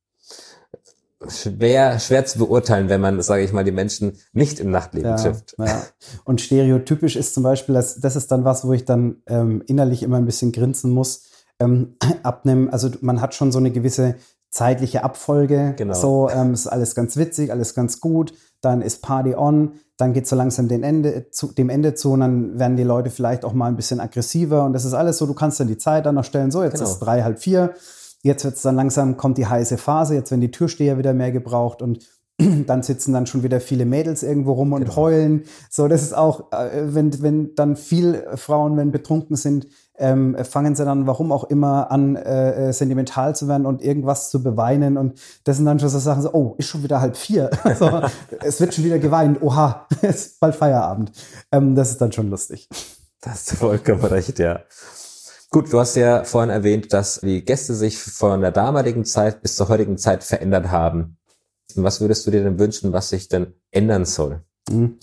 [1.29, 5.15] schwer, schwer zu beurteilen, wenn man, sage ich mal, die Menschen nicht im Nachtleben ja,
[5.17, 5.55] trifft.
[5.57, 5.83] Ja.
[6.23, 10.03] Und stereotypisch ist zum Beispiel, das, das ist dann was, wo ich dann ähm, innerlich
[10.03, 11.23] immer ein bisschen grinsen muss.
[11.59, 14.15] Ähm, abnehmen, also man hat schon so eine gewisse
[14.49, 15.73] zeitliche Abfolge.
[15.77, 15.93] Genau.
[15.93, 18.33] So ähm, ist alles ganz witzig, alles ganz gut.
[18.61, 22.21] Dann ist Party on, dann geht so langsam den Ende zu, dem Ende zu und
[22.21, 25.25] dann werden die Leute vielleicht auch mal ein bisschen aggressiver und das ist alles so.
[25.25, 26.51] Du kannst dann die Zeit dann noch stellen.
[26.51, 26.85] So, jetzt genau.
[26.85, 27.75] ist es drei, halb vier
[28.25, 31.31] Jetzt wird es dann langsam, kommt die heiße Phase, jetzt werden die Türsteher wieder mehr
[31.31, 31.99] gebraucht und
[32.65, 34.95] dann sitzen dann schon wieder viele Mädels irgendwo rum und genau.
[34.95, 35.43] heulen.
[35.69, 39.67] So, das ist auch, äh, wenn, wenn dann viel Frauen, wenn betrunken sind,
[39.99, 44.31] ähm, fangen sie dann, warum auch immer, an, äh, äh, sentimental zu werden und irgendwas
[44.31, 44.97] zu beweinen.
[44.97, 47.51] Und das sind dann schon so Sachen, so, oh, ist schon wieder halb vier.
[47.63, 48.01] Also,
[48.43, 49.39] es wird schon wieder geweint.
[49.43, 51.11] Oha, es ist bald Feierabend.
[51.51, 52.67] Ähm, das ist dann schon lustig.
[53.21, 54.61] Das du vollkommen recht, ja.
[55.51, 59.55] Gut, du hast ja vorhin erwähnt, dass die Gäste sich von der damaligen Zeit bis
[59.55, 61.17] zur heutigen Zeit verändert haben.
[61.75, 64.41] Was würdest du dir denn wünschen, was sich denn ändern soll?
[64.69, 64.97] Mhm.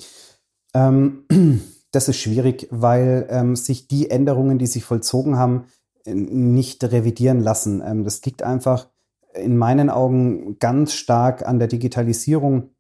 [0.75, 1.25] Ähm,
[1.91, 5.67] das ist schwierig, weil ähm, sich die Änderungen, die sich vollzogen haben,
[6.05, 7.83] nicht revidieren lassen.
[7.85, 8.89] Ähm, das liegt einfach
[9.35, 12.71] in meinen Augen ganz stark an der Digitalisierung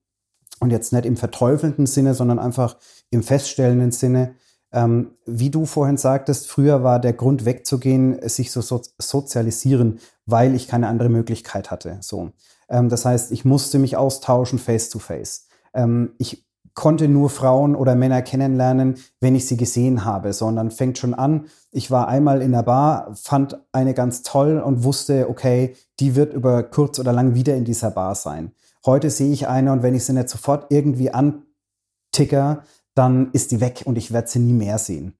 [0.60, 2.76] und jetzt nicht im verteufelnden Sinne, sondern einfach
[3.10, 4.34] im feststellenden Sinne,
[4.72, 10.54] ähm, wie du vorhin sagtest, früher war der Grund wegzugehen, sich so, so sozialisieren, weil
[10.54, 11.98] ich keine andere Möglichkeit hatte.
[12.00, 12.30] So.
[12.68, 15.46] Ähm, das heißt, ich musste mich austauschen face to face.
[15.74, 20.96] Ähm, ich konnte nur Frauen oder Männer kennenlernen, wenn ich sie gesehen habe, sondern fängt
[20.96, 21.46] schon an.
[21.70, 26.32] Ich war einmal in der Bar, fand eine ganz toll und wusste, okay, die wird
[26.32, 28.52] über kurz oder lang wieder in dieser Bar sein.
[28.86, 32.64] Heute sehe ich eine und wenn ich sie nicht sofort irgendwie anticker,
[32.94, 35.14] dann ist die weg und ich werde sie nie mehr sehen.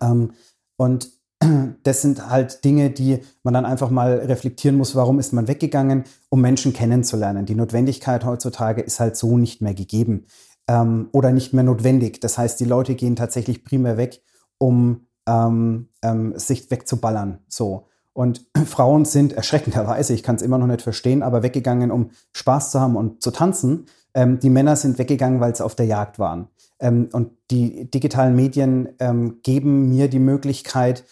[0.00, 0.32] Ähm,
[0.76, 1.10] und
[1.82, 6.04] das sind halt Dinge, die man dann einfach mal reflektieren muss, warum ist man weggegangen,
[6.28, 7.46] um Menschen kennenzulernen.
[7.46, 10.26] Die Notwendigkeit heutzutage ist halt so nicht mehr gegeben
[10.68, 12.20] ähm, oder nicht mehr notwendig.
[12.20, 14.22] Das heißt, die Leute gehen tatsächlich primär weg,
[14.58, 17.38] um ähm, ähm, sich wegzuballern.
[17.48, 17.88] So.
[18.12, 22.70] Und Frauen sind erschreckenderweise, ich kann es immer noch nicht verstehen, aber weggegangen, um Spaß
[22.70, 23.86] zu haben und zu tanzen.
[24.14, 26.48] Ähm, die Männer sind weggegangen, weil sie auf der Jagd waren.
[26.80, 31.04] Ähm, und die digitalen Medien ähm, geben mir die Möglichkeit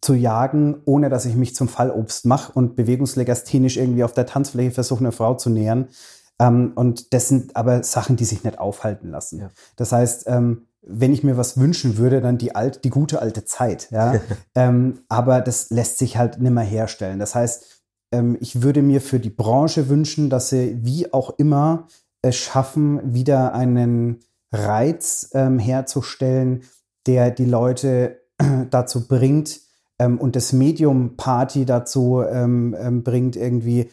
[0.00, 4.70] zu jagen, ohne dass ich mich zum Fallobst mache und bewegungslegasthenisch irgendwie auf der Tanzfläche
[4.70, 5.88] versuche, eine Frau zu nähern.
[6.38, 9.40] Ähm, und das sind aber Sachen, die sich nicht aufhalten lassen.
[9.40, 9.50] Ja.
[9.76, 13.44] Das heißt, ähm, wenn ich mir was wünschen würde, dann die alte, die gute alte
[13.44, 13.90] Zeit.
[13.90, 14.14] Ja?
[14.54, 17.18] ähm, aber das lässt sich halt nimmer herstellen.
[17.18, 17.77] Das heißt,
[18.40, 21.86] ich würde mir für die Branche wünschen, dass sie wie auch immer
[22.22, 26.62] es schaffen, wieder einen Reiz ähm, herzustellen,
[27.06, 28.20] der die Leute
[28.70, 29.60] dazu bringt
[29.98, 33.90] ähm, und das Medium Party dazu ähm, ähm, bringt, irgendwie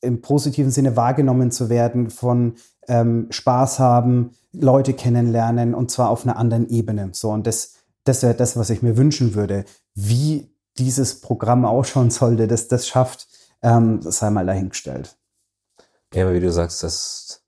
[0.00, 2.54] im positiven Sinne wahrgenommen zu werden, von
[2.88, 7.10] ähm, Spaß haben, Leute kennenlernen und zwar auf einer anderen Ebene.
[7.12, 7.74] So und das,
[8.04, 9.64] das wäre das, was ich mir wünschen würde.
[9.94, 13.28] Wie dieses Programm ausschauen sollte, dass das schafft,
[13.64, 15.16] ähm, das sei mal dahingestellt.
[16.14, 17.42] Ja, wie du sagst, das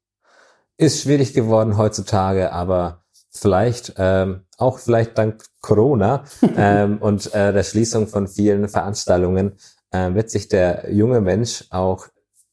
[0.77, 6.25] ist schwierig geworden heutzutage, aber vielleicht ähm, auch vielleicht dank Corona
[6.57, 9.57] ähm, und äh, der Schließung von vielen Veranstaltungen
[9.91, 12.09] äh, wird sich der junge Mensch auch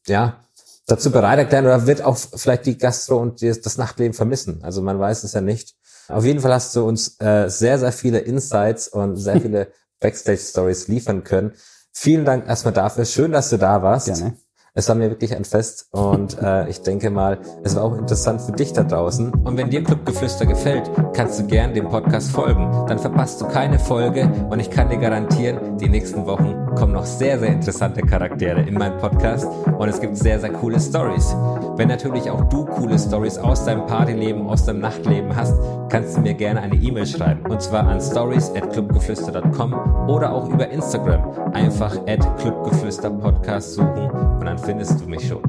[0.06, 0.40] ja
[0.86, 4.62] dazu bereit erklären oder wird auch vielleicht die Gastro und die, das Nachtleben vermissen.
[4.62, 5.74] Also man weiß es ja nicht.
[6.08, 10.88] Auf jeden Fall hast du uns äh, sehr, sehr viele Insights und sehr viele Backstage-Stories
[10.88, 11.54] liefern können.
[11.96, 13.04] Vielen Dank erstmal dafür.
[13.04, 14.06] Schön, dass du da warst.
[14.06, 14.36] Gerne.
[14.76, 18.40] Es war mir wirklich ein Fest und äh, ich denke mal, es war auch interessant
[18.40, 19.32] für dich da draußen.
[19.32, 22.68] Und wenn dir Clubgeflüster gefällt, kannst du gern dem Podcast folgen.
[22.88, 27.06] Dann verpasst du keine Folge und ich kann dir garantieren, die nächsten Wochen kommen noch
[27.06, 29.46] sehr, sehr interessante Charaktere in meinem Podcast
[29.78, 31.36] und es gibt sehr, sehr coole Stories.
[31.76, 35.54] Wenn natürlich auch du coole Stories aus deinem Partyleben, aus deinem Nachtleben hast,
[35.88, 40.48] kannst du mir gerne eine E-Mail schreiben und zwar an stories at clubgeflüster.com oder auch
[40.48, 41.52] über Instagram.
[41.52, 45.42] Einfach at clubgeflüster-podcast suchen und dann findest du mich schon.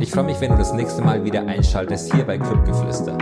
[0.00, 3.16] Ich freue mich, wenn du das nächste Mal wieder einschaltest hier bei Clubgeflüster.